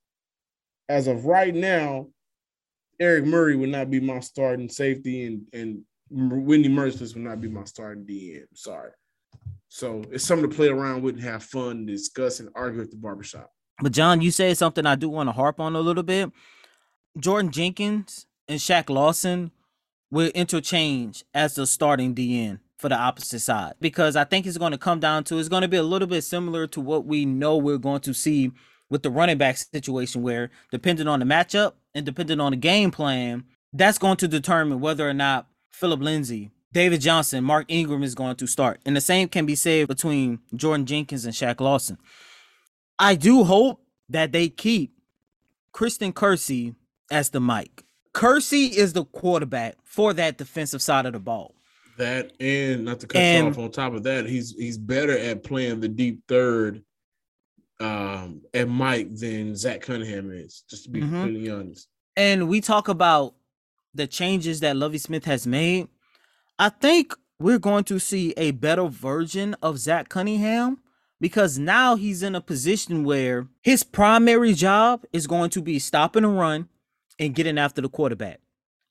as 0.89 1.07
of 1.07 1.25
right 1.25 1.55
now, 1.55 2.09
Eric 3.01 3.25
Murray 3.25 3.57
would 3.57 3.71
not 3.71 3.91
be 3.91 4.01
my 4.01 4.21
starting 4.21 4.69
safety, 4.69 5.25
and 5.25 5.43
and 5.53 5.83
Whitney 6.13 6.69
Mercilus 6.69 7.15
would 7.15 7.25
not 7.25 7.41
be 7.41 7.49
my 7.49 7.65
starting 7.65 8.05
DM. 8.05 8.45
Sorry. 8.55 8.91
So 9.69 10.05
it's 10.11 10.25
something 10.25 10.49
to 10.49 10.55
play 10.55 10.69
around 10.69 11.03
with 11.03 11.15
and 11.15 11.25
have 11.25 11.43
fun, 11.43 11.87
discuss, 11.87 12.41
and 12.41 12.51
argue 12.55 12.83
at 12.83 12.91
the 12.91 12.97
barbershop. 12.97 13.51
But 13.81 13.93
John, 13.93 14.21
you 14.21 14.31
said 14.31 14.57
something 14.59 14.85
I 14.85 14.97
do 14.97 15.09
want 15.09 15.29
to 15.29 15.33
harp 15.33 15.59
on 15.59 15.75
a 15.75 15.81
little 15.81 16.03
bit. 16.03 16.31
Jordan 17.19 17.51
Jenkins 17.51 18.27
and 18.49 18.61
Shaq 18.61 18.91
Lawson 18.91 19.51
will 20.11 20.31
interchange 20.35 21.25
as 21.33 21.55
the 21.55 21.67
starting 21.67 22.15
DN 22.15 22.61
for 22.77 22.89
the 22.89 22.97
opposite 22.97 23.41
side 23.41 23.75
because 23.81 24.15
I 24.15 24.25
think 24.25 24.45
it's 24.45 24.59
going 24.59 24.73
to 24.73 24.79
come 24.79 25.01
down 25.01 25.25
to 25.25 25.39
it's 25.39 25.49
going 25.49 25.63
to 25.63 25.69
be 25.69 25.77
a 25.77 25.83
little 25.83 26.09
bit 26.09 26.23
similar 26.23 26.67
to 26.69 26.81
what 26.81 27.07
we 27.07 27.25
know 27.25 27.57
we're 27.57 27.79
going 27.79 28.01
to 28.01 28.13
see 28.13 28.53
with 28.91 29.03
the 29.03 29.11
running 29.11 29.39
back 29.39 29.57
situation 29.57 30.21
where 30.21 30.51
depending 30.71 31.09
on 31.09 31.21
the 31.21 31.25
matchup 31.25 31.73
and 31.95 32.05
depending 32.05 32.41
on 32.41 32.51
the 32.51 32.57
game 32.57 32.91
plan, 32.91 33.45
that's 33.73 33.99
going 33.99 34.19
to 34.19 34.29
determine 34.29 34.81
whether 34.81 35.09
or 35.09 35.15
not 35.15 35.47
Phillip 35.73 36.01
Lindsay, 36.01 36.51
David 36.73 37.01
Johnson, 37.01 37.43
Mark 37.45 37.67
Ingram 37.69 38.03
is 38.03 38.15
going 38.15 38.37
to 38.37 38.47
start. 38.47 38.81
And 38.87 38.97
the 38.97 39.01
same 39.01 39.29
can 39.29 39.47
be 39.47 39.55
said 39.55 39.89
between 39.89 40.39
Jordan 40.55 40.87
Jenkins 40.87 41.25
and 41.25 41.35
Shaq 41.35 41.61
Lawson. 41.61 41.99
I 42.99 43.15
do 43.15 43.45
hope 43.45 43.83
that 44.09 44.33
they 44.33 44.49
keep 44.49 44.93
Christian 45.73 46.13
Kirksey 46.13 46.75
as 47.11 47.31
the 47.31 47.41
Mike. 47.41 47.85
Kirksey 48.15 48.71
is 48.71 48.93
the 48.93 49.05
quarterback 49.05 49.77
for 49.85 50.13
that 50.15 50.39
defensive 50.39 50.83
side 50.83 51.07
of 51.07 51.15
the 51.15 51.19
ball. 51.19 51.55
That 51.99 52.33
and 52.41 52.85
not 52.85 53.01
to 53.01 53.07
cut 53.07 53.19
And- 53.21 53.47
you 53.47 53.51
off 53.53 53.59
on 53.59 53.71
top 53.71 53.93
of 53.95 54.03
that, 54.05 54.27
he's 54.27 54.55
he's 54.57 54.79
better 54.79 55.17
at 55.17 55.43
playing 55.45 55.81
the 55.81 55.89
deep 55.89 56.23
third 56.29 56.83
um 57.81 58.43
at 58.55 58.69
Mike 58.69 59.09
than 59.17 59.57
Zach 59.57 59.81
Cunningham 59.83 60.31
is, 60.31 60.63
just 60.69 60.85
to 60.85 60.91
be 60.91 61.01
Mhm. 61.01 61.11
completely 61.11 61.51
honest. 61.51 61.89
And 62.17 62.49
we 62.49 62.61
talk 62.61 62.89
about 62.89 63.35
the 63.95 64.07
changes 64.07 64.61
that 64.61 64.77
Lovie 64.77 64.99
Smith 64.99 65.25
has 65.25 65.47
made. 65.47 65.89
I 66.59 66.69
think 66.69 67.15
we're 67.39 67.59
going 67.59 67.85
to 67.85 67.99
see 67.99 68.33
a 68.37 68.53
better 68.53 68.87
version 68.87 69.55
of 69.63 69.79
Zach 69.79 70.09
Cunningham 70.09 70.79
because 71.21 71.59
now 71.59 71.97
he's 71.97 72.23
in 72.23 72.35
a 72.35 72.41
position 72.41 73.05
where 73.05 73.49
his 73.63 73.83
primary 73.85 74.55
job 74.55 75.05
is 75.13 75.27
going 75.27 75.51
to 75.51 75.63
be 75.63 75.79
stopping 75.79 76.25
a 76.25 76.29
run 76.29 76.69
and 77.19 77.35
getting 77.35 77.59
after 77.59 77.81
the 77.81 77.89
quarterback. 77.89 78.41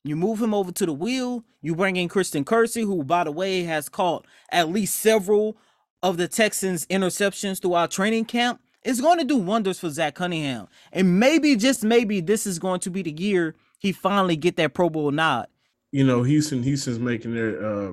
You 0.04 0.16
move 0.16 0.42
him 0.42 0.54
over 0.54 0.72
to 0.72 0.86
the 0.86 0.92
wheel, 0.92 1.44
you 1.60 1.76
bring 1.76 1.96
in 1.96 2.08
Christian 2.08 2.44
Kirksey, 2.44 2.84
who, 2.84 3.04
by 3.04 3.24
the 3.24 3.30
way, 3.30 3.62
has 3.62 3.88
caught 3.88 4.26
at 4.50 4.68
least 4.68 4.96
several 4.96 5.56
of 6.02 6.16
the 6.16 6.26
Texans' 6.26 6.86
interceptions 6.86 7.60
throughout 7.60 7.90
training 7.90 8.24
camp. 8.24 8.60
It's 8.82 9.00
going 9.00 9.18
to 9.18 9.24
do 9.24 9.36
wonders 9.36 9.78
for 9.78 9.90
Zach 9.90 10.16
Cunningham. 10.16 10.66
And 10.92 11.20
maybe, 11.20 11.54
just 11.54 11.84
maybe, 11.84 12.20
this 12.20 12.46
is 12.46 12.58
going 12.58 12.80
to 12.80 12.90
be 12.90 13.02
the 13.02 13.12
year 13.12 13.54
he 13.82 13.90
finally 13.90 14.36
get 14.36 14.56
that 14.56 14.74
Pro 14.74 14.88
Bowl 14.88 15.10
nod. 15.10 15.48
You 15.90 16.04
know, 16.04 16.22
Houston, 16.22 16.62
Houston's 16.62 17.00
making 17.00 17.34
their 17.34 17.66
uh, 17.66 17.92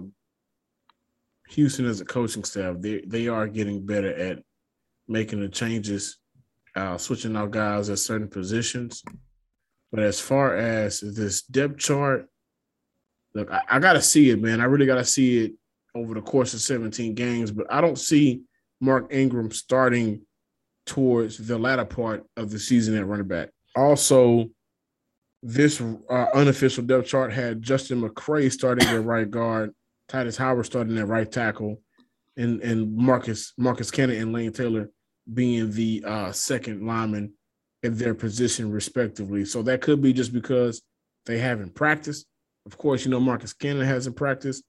Houston 1.49 1.87
as 1.87 1.99
a 1.99 2.05
coaching 2.05 2.43
staff, 2.43 2.75
they 2.79 3.01
they 3.01 3.27
are 3.27 3.47
getting 3.47 3.85
better 3.85 4.13
at 4.13 4.43
making 5.07 5.41
the 5.41 5.49
changes, 5.49 6.17
uh, 6.75 6.97
switching 6.97 7.35
out 7.35 7.51
guys 7.51 7.89
at 7.89 7.97
certain 7.97 8.27
positions. 8.27 9.03
But 9.91 10.03
as 10.03 10.21
far 10.21 10.55
as 10.55 10.99
this 10.99 11.41
depth 11.41 11.79
chart, 11.79 12.27
look, 13.33 13.51
I, 13.51 13.61
I 13.67 13.79
gotta 13.79 14.01
see 14.01 14.29
it, 14.29 14.39
man. 14.39 14.61
I 14.61 14.65
really 14.65 14.85
gotta 14.85 15.03
see 15.03 15.45
it 15.45 15.53
over 15.95 16.13
the 16.13 16.21
course 16.21 16.53
of 16.53 16.61
17 16.61 17.15
games, 17.15 17.49
but 17.49 17.65
I 17.73 17.81
don't 17.81 17.97
see 17.97 18.43
Mark 18.79 19.11
Ingram 19.11 19.49
starting 19.49 20.21
towards 20.85 21.39
the 21.39 21.57
latter 21.57 21.85
part 21.85 22.25
of 22.37 22.51
the 22.51 22.59
season 22.59 22.95
at 22.95 23.07
running 23.07 23.27
back. 23.27 23.49
Also, 23.75 24.51
this 25.41 25.81
uh, 25.81 26.25
unofficial 26.33 26.83
depth 26.83 27.07
chart 27.07 27.31
had 27.31 27.61
Justin 27.61 28.01
McCray 28.01 28.51
starting 28.51 28.87
at 28.87 29.03
right 29.03 29.29
guard, 29.29 29.73
Tytus 30.09 30.37
Howard 30.37 30.65
starting 30.65 30.97
at 30.97 31.07
right 31.07 31.31
tackle, 31.31 31.81
and 32.37 32.61
and 32.61 32.95
Marcus 32.95 33.53
Marcus 33.57 33.91
Cannon 33.91 34.21
and 34.21 34.33
Lane 34.33 34.51
Taylor 34.51 34.89
being 35.31 35.71
the 35.71 36.03
uh, 36.05 36.31
second 36.31 36.85
lineman 36.85 37.33
at 37.83 37.97
their 37.97 38.13
position 38.13 38.71
respectively. 38.71 39.45
So 39.45 39.61
that 39.63 39.81
could 39.81 40.01
be 40.01 40.11
just 40.11 40.33
because 40.33 40.81
they 41.25 41.37
haven't 41.37 41.75
practiced. 41.75 42.25
Of 42.65 42.77
course, 42.77 43.05
you 43.05 43.11
know 43.11 43.19
Marcus 43.19 43.53
Cannon 43.53 43.85
hasn't 43.85 44.15
practiced, 44.15 44.63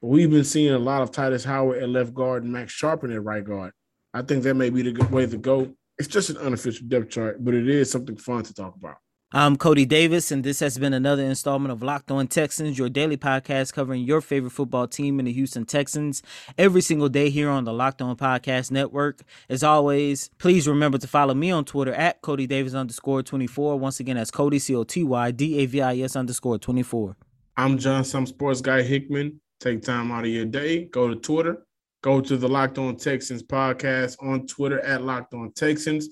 but 0.00 0.08
we've 0.08 0.30
been 0.30 0.44
seeing 0.44 0.72
a 0.72 0.78
lot 0.78 1.02
of 1.02 1.10
Tytus 1.10 1.44
Howard 1.44 1.82
at 1.82 1.88
left 1.88 2.14
guard 2.14 2.44
and 2.44 2.52
Max 2.52 2.72
Scharping 2.72 3.14
at 3.14 3.22
right 3.22 3.44
guard. 3.44 3.72
I 4.14 4.22
think 4.22 4.44
that 4.44 4.54
may 4.54 4.70
be 4.70 4.82
the 4.82 4.92
good 4.92 5.10
way 5.10 5.26
to 5.26 5.36
go. 5.36 5.74
It's 5.98 6.08
just 6.08 6.30
an 6.30 6.38
unofficial 6.38 6.86
depth 6.88 7.10
chart, 7.10 7.44
but 7.44 7.54
it 7.54 7.68
is 7.68 7.90
something 7.90 8.16
fun 8.16 8.44
to 8.44 8.54
talk 8.54 8.74
about. 8.76 8.96
I'm 9.36 9.56
Coty 9.56 9.88
Davis, 9.88 10.30
and 10.30 10.44
this 10.44 10.60
has 10.60 10.78
been 10.78 10.94
another 10.94 11.24
installment 11.24 11.72
of 11.72 11.82
Locked 11.82 12.12
On 12.12 12.28
Texans, 12.28 12.78
your 12.78 12.88
daily 12.88 13.16
podcast 13.16 13.72
covering 13.72 14.04
your 14.04 14.20
favorite 14.20 14.52
football 14.52 14.86
team 14.86 15.18
in 15.18 15.24
the 15.24 15.32
Houston 15.32 15.64
Texans 15.64 16.22
every 16.56 16.80
single 16.80 17.08
day 17.08 17.30
here 17.30 17.50
on 17.50 17.64
the 17.64 17.72
Locked 17.72 18.00
On 18.00 18.16
Podcast 18.16 18.70
Network. 18.70 19.22
As 19.48 19.64
always, 19.64 20.30
please 20.38 20.68
remember 20.68 20.98
to 20.98 21.08
follow 21.08 21.34
me 21.34 21.50
on 21.50 21.64
Twitter 21.64 21.92
at 21.92 22.22
Coty 22.22 22.46
Davis 22.46 22.74
underscore 22.74 23.24
24. 23.24 23.76
Once 23.76 23.98
again, 23.98 24.14
that's 24.14 24.30
Coty, 24.30 24.60
C 24.60 24.76
O 24.76 24.84
T 24.84 25.02
Y 25.02 25.32
D 25.32 25.58
A 25.58 25.66
V 25.66 25.82
I 25.82 25.96
S 25.98 26.14
underscore 26.14 26.56
24. 26.56 27.16
I'm 27.56 27.76
John, 27.76 28.04
some 28.04 28.26
sports 28.26 28.60
guy 28.60 28.82
Hickman. 28.82 29.40
Take 29.58 29.82
time 29.82 30.12
out 30.12 30.22
of 30.22 30.30
your 30.30 30.44
day, 30.44 30.84
go 30.84 31.08
to 31.08 31.16
Twitter, 31.16 31.66
go 32.04 32.20
to 32.20 32.36
the 32.36 32.48
Locked 32.48 32.78
On 32.78 32.94
Texans 32.94 33.42
podcast 33.42 34.14
on 34.22 34.46
Twitter 34.46 34.78
at 34.82 35.02
Locked 35.02 35.34
On 35.34 35.50
Texans, 35.50 36.10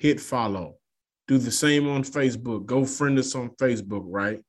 hit 0.00 0.20
follow 0.20 0.78
do 1.26 1.38
the 1.38 1.50
same 1.50 1.88
on 1.88 2.04
Facebook. 2.04 2.66
Go 2.66 2.84
friend 2.84 3.18
us 3.18 3.34
on 3.34 3.50
Facebook, 3.50 4.04
right? 4.06 4.40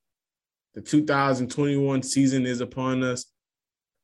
The 0.74 0.82
2021 0.82 2.04
season 2.04 2.46
is 2.46 2.60
upon 2.60 3.04
us. 3.04 3.26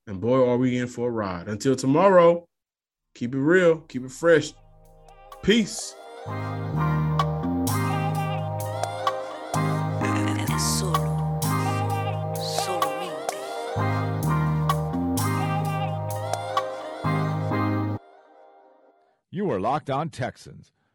And 0.07 0.21
boy, 0.21 0.49
are 0.49 0.57
we 0.57 0.77
in 0.77 0.88
for 0.88 1.10
a 1.10 1.12
ride. 1.12 1.47
Until 1.47 1.75
tomorrow, 1.75 2.47
keep 3.13 3.36
it 3.36 3.39
real, 3.39 3.79
keep 3.81 4.03
it 4.03 4.12
fresh. 4.12 4.53
Peace. 5.43 5.95
You 19.34 19.49
are 19.49 19.60
locked 19.60 19.89
on 19.89 20.10
Texans 20.10 20.71